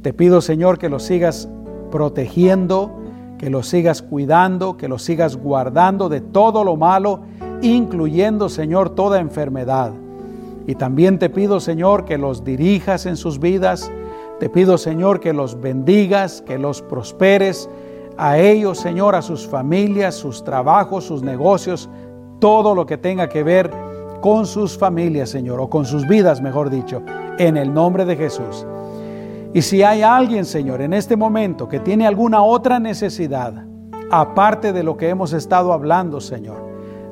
Te 0.00 0.14
pido, 0.14 0.40
Señor, 0.40 0.78
que 0.78 0.88
los 0.88 1.02
sigas 1.02 1.50
protegiendo, 1.90 2.98
que 3.36 3.50
los 3.50 3.68
sigas 3.68 4.00
cuidando, 4.00 4.78
que 4.78 4.88
los 4.88 5.02
sigas 5.02 5.36
guardando 5.36 6.08
de 6.08 6.22
todo 6.22 6.64
lo 6.64 6.76
malo 6.76 7.20
incluyendo, 7.62 8.48
Señor, 8.48 8.90
toda 8.90 9.20
enfermedad. 9.20 9.92
Y 10.66 10.74
también 10.74 11.18
te 11.18 11.30
pido, 11.30 11.60
Señor, 11.60 12.04
que 12.04 12.18
los 12.18 12.44
dirijas 12.44 13.06
en 13.06 13.16
sus 13.16 13.38
vidas. 13.38 13.90
Te 14.38 14.48
pido, 14.50 14.78
Señor, 14.78 15.20
que 15.20 15.32
los 15.32 15.60
bendigas, 15.60 16.42
que 16.42 16.58
los 16.58 16.82
prosperes 16.82 17.68
a 18.16 18.38
ellos, 18.38 18.78
Señor, 18.78 19.14
a 19.14 19.22
sus 19.22 19.46
familias, 19.46 20.14
sus 20.14 20.44
trabajos, 20.44 21.04
sus 21.04 21.22
negocios, 21.22 21.88
todo 22.38 22.74
lo 22.74 22.86
que 22.86 22.98
tenga 22.98 23.28
que 23.28 23.42
ver 23.42 23.70
con 24.20 24.46
sus 24.46 24.76
familias, 24.76 25.30
Señor, 25.30 25.60
o 25.60 25.68
con 25.68 25.84
sus 25.84 26.06
vidas, 26.06 26.40
mejor 26.40 26.70
dicho, 26.70 27.02
en 27.38 27.56
el 27.56 27.72
nombre 27.72 28.04
de 28.04 28.16
Jesús. 28.16 28.66
Y 29.54 29.62
si 29.62 29.82
hay 29.82 30.02
alguien, 30.02 30.44
Señor, 30.44 30.82
en 30.82 30.92
este 30.92 31.16
momento 31.16 31.68
que 31.68 31.80
tiene 31.80 32.06
alguna 32.06 32.42
otra 32.42 32.78
necesidad, 32.78 33.64
aparte 34.10 34.72
de 34.72 34.82
lo 34.82 34.96
que 34.96 35.08
hemos 35.08 35.32
estado 35.32 35.72
hablando, 35.72 36.20
Señor, 36.20 36.66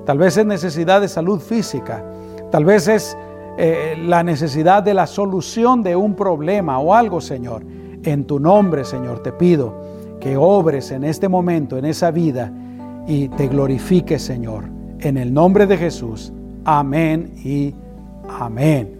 Tal 0.04 0.18
vez 0.18 0.36
es 0.36 0.44
necesidad 0.44 1.00
de 1.00 1.08
salud 1.08 1.40
física. 1.40 2.04
Tal 2.50 2.64
vez 2.64 2.88
es 2.88 3.16
eh, 3.56 3.96
la 3.98 4.22
necesidad 4.22 4.82
de 4.82 4.94
la 4.94 5.06
solución 5.06 5.82
de 5.82 5.94
un 5.94 6.14
problema 6.14 6.78
o 6.78 6.94
algo, 6.94 7.20
Señor. 7.20 7.64
En 8.02 8.24
tu 8.24 8.38
nombre, 8.38 8.84
Señor, 8.84 9.22
te 9.22 9.32
pido 9.32 9.74
que 10.20 10.36
obres 10.36 10.90
en 10.90 11.04
este 11.04 11.28
momento, 11.28 11.76
en 11.78 11.84
esa 11.84 12.10
vida, 12.10 12.52
y 13.06 13.28
te 13.28 13.48
glorifiques, 13.48 14.22
Señor. 14.22 14.64
En 15.00 15.16
el 15.16 15.32
nombre 15.32 15.66
de 15.66 15.76
Jesús. 15.76 16.32
Amén 16.64 17.34
y 17.44 17.74
amén. 18.28 18.90